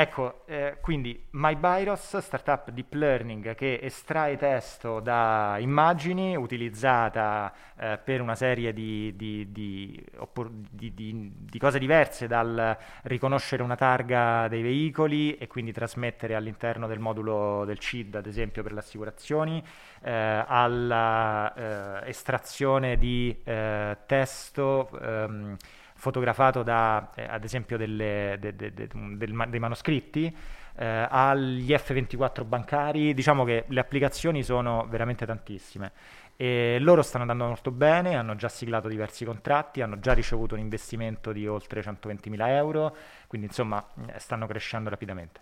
ecco, 0.00 0.42
eh, 0.46 0.78
quindi 0.80 1.26
MyBiros, 1.30 2.18
startup 2.18 2.70
deep 2.70 2.92
learning 2.94 3.54
che 3.54 3.80
estrae 3.82 4.36
testo 4.36 5.00
da 5.00 5.56
immagini, 5.58 6.36
utilizzata 6.36 7.52
eh, 7.76 7.98
per 8.02 8.20
una 8.20 8.34
serie 8.34 8.72
di, 8.72 9.14
di- 9.16 9.50
di- 9.50 11.32
di 11.50 11.58
cose 11.58 11.78
diverse, 11.78 12.26
dal 12.26 12.76
riconoscere 13.02 13.62
una 13.62 13.76
targa 13.76 14.48
dei 14.48 14.62
veicoli 14.62 15.36
e 15.36 15.46
quindi 15.46 15.72
trasmettere 15.72 16.34
all'interno 16.34 16.86
del 16.86 16.98
modulo 16.98 17.64
del 17.64 17.78
CID, 17.78 18.16
ad 18.16 18.26
esempio 18.26 18.62
per 18.62 18.72
le 18.72 18.80
assicurazioni, 18.80 19.62
eh, 20.02 20.44
alla 20.46 22.02
eh, 22.04 22.08
estrazione 22.08 22.96
di 22.98 23.36
eh, 23.44 23.96
testo. 24.06 24.88
ehm, 25.00 25.56
fotografato 25.98 26.62
da, 26.62 27.10
eh, 27.14 27.26
ad 27.28 27.44
esempio, 27.44 27.76
delle- 27.76 28.36
de- 28.40 28.54
de- 28.56 28.72
de- 28.72 28.88
ma- 29.28 29.46
dei 29.46 29.58
manoscritti, 29.60 30.34
eh, 30.76 31.06
agli 31.10 31.72
F24 31.72 32.44
bancari, 32.44 33.12
diciamo 33.12 33.44
che 33.44 33.64
le 33.68 33.80
applicazioni 33.80 34.42
sono 34.42 34.86
veramente 34.88 35.26
tantissime. 35.26 35.92
E 36.36 36.78
loro 36.80 37.02
stanno 37.02 37.22
andando 37.22 37.46
molto 37.46 37.72
bene, 37.72 38.14
hanno 38.14 38.36
già 38.36 38.48
siglato 38.48 38.86
diversi 38.86 39.24
contratti, 39.24 39.82
hanno 39.82 39.98
già 39.98 40.12
ricevuto 40.12 40.54
un 40.54 40.60
investimento 40.60 41.32
di 41.32 41.48
oltre 41.48 41.82
120.000 41.82 42.48
euro, 42.54 42.96
quindi 43.26 43.48
insomma 43.48 43.84
eh, 44.06 44.18
stanno 44.20 44.46
crescendo 44.46 44.88
rapidamente. 44.88 45.40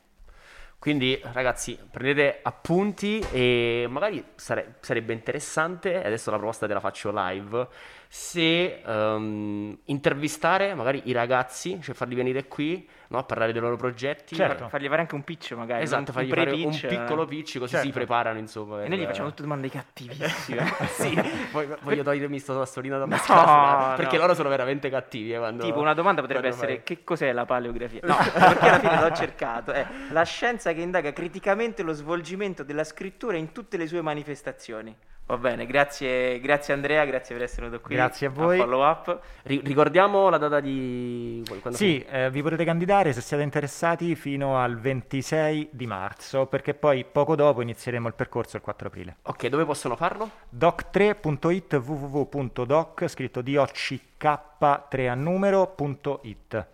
Quindi 0.79 1.19
ragazzi 1.33 1.77
prendete 1.91 2.41
appunti 2.43 3.19
e 3.33 3.87
magari 3.89 4.23
sare- 4.37 4.77
sarebbe 4.81 5.13
interessante, 5.15 6.03
adesso 6.03 6.31
la 6.31 6.37
proposta 6.37 6.67
te 6.67 6.75
la 6.75 6.81
faccio 6.81 7.11
live, 7.13 7.67
se 8.09 8.83
ehm, 8.85 9.79
intervistare 9.85 10.75
magari 10.75 11.03
i 11.05 11.13
ragazzi, 11.13 11.79
cioè 11.83 11.95
farli 11.95 12.15
venire 12.15 12.47
qui 12.47 12.89
no, 13.09 13.19
a 13.19 13.25
parlare 13.25 13.53
dei 13.53 13.61
loro 13.61 13.77
progetti. 13.77 14.35
Certo. 14.35 14.69
Fargli 14.69 14.89
fare 14.89 15.01
anche 15.03 15.15
un 15.15 15.23
pitch 15.25 15.53
magari. 15.53 15.83
Esatto, 15.83 16.05
un, 16.11 16.13
fargli 16.13 16.29
fare 16.31 16.51
un 16.53 16.73
eh. 16.73 16.87
piccolo 16.87 17.25
pitch 17.27 17.59
così 17.59 17.73
Certo. 17.73 17.87
si 17.87 17.93
preparano 17.93 18.39
insomma. 18.39 18.85
E 18.85 18.89
noi 18.89 18.99
gli 18.99 19.01
per- 19.03 19.11
facciamo 19.11 19.29
tutte 19.31 19.43
domande 19.43 19.69
cattivissime. 19.69 20.65
sì, 20.97 21.23
poi 21.51 21.69
voglio 21.83 22.03
togliermi 22.03 22.39
sto 22.39 22.55
sassolino 22.55 22.99
da 22.99 23.05
No, 23.05 23.11
mascherina 23.11 23.95
perché 23.97 24.17
no. 24.17 24.23
loro 24.23 24.35
sono 24.35 24.49
veramente 24.49 24.89
cattivi. 24.89 25.33
eh, 25.35 25.39
quando- 25.39 25.65
Tipo 25.65 25.81
una 25.81 25.95
domanda 25.95 26.21
potrebbe 26.21 26.49
essere 26.49 26.75
fai- 26.77 26.83
che 26.85 27.05
cos'è 27.05 27.33
la 27.33 27.45
paleografia? 27.45 28.01
No, 28.05 28.17
perché 28.33 28.69
alla 28.69 28.79
fine 28.79 29.01
l'ho 29.01 29.15
cercato. 29.15 29.73
È 29.73 29.87
la 30.11 30.23
scienza 30.23 30.73
che 30.73 30.81
indaga 30.81 31.13
criticamente 31.13 31.83
lo 31.83 31.93
svolgimento 31.93 32.63
della 32.63 32.85
scrittura 32.85 33.37
in 33.37 33.53
tutte 33.53 33.77
le 33.77 33.87
sue 33.87 34.01
manifestazioni. 34.01 34.95
Va 35.27 35.39
bene, 35.39 35.67
grazie, 35.67 36.39
grazie 36.39 36.73
Andrea, 36.73 37.05
grazie 37.05 37.35
per 37.35 37.45
essere 37.45 37.67
venuto 37.67 37.83
qui. 37.83 37.97
Grazie 37.97 38.29
a 38.29 38.31
voi. 38.31 38.59
follow 38.59 38.89
up. 38.89 39.21
Ri- 39.43 39.61
ricordiamo 39.65 40.29
la 40.29 40.39
data 40.39 40.61
di... 40.61 41.43
quando 41.61 41.77
Sì, 41.77 42.01
eh, 42.09 42.31
vi 42.31 42.43
potete 42.43 42.65
candidare 42.65 43.13
se 43.13 43.21
siete 43.21 43.43
interessati 43.43 44.15
fino 44.15 44.57
al 44.57 44.79
26 44.79 45.71
di 45.73 45.87
marzo, 45.89 46.47
perché 46.47 46.75
poi 46.75 47.05
poco 47.05 47.35
dopo 47.35 47.61
inizieremo 47.61 48.07
il 48.07 48.15
percorso 48.15 48.57
il 48.57 48.63
4 48.63 48.87
aprile. 48.87 49.17
Ok, 49.23 49.49
dove 49.49 49.65
possono 49.65 49.97
farlo? 49.97 50.31
doc3.it 50.57 51.75
www.doc 51.75 53.09
scritto 53.09 53.41
DOCK3 53.41 55.09
a 55.09 55.15
numero.it 55.15 56.67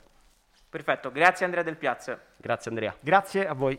Perfetto, 0.68 1.10
grazie 1.10 1.46
Andrea 1.46 1.62
Del 1.62 1.76
Piazza. 1.76 2.20
Grazie 2.36 2.70
Andrea. 2.70 2.94
Grazie 3.00 3.46
a 3.46 3.54
voi. 3.54 3.78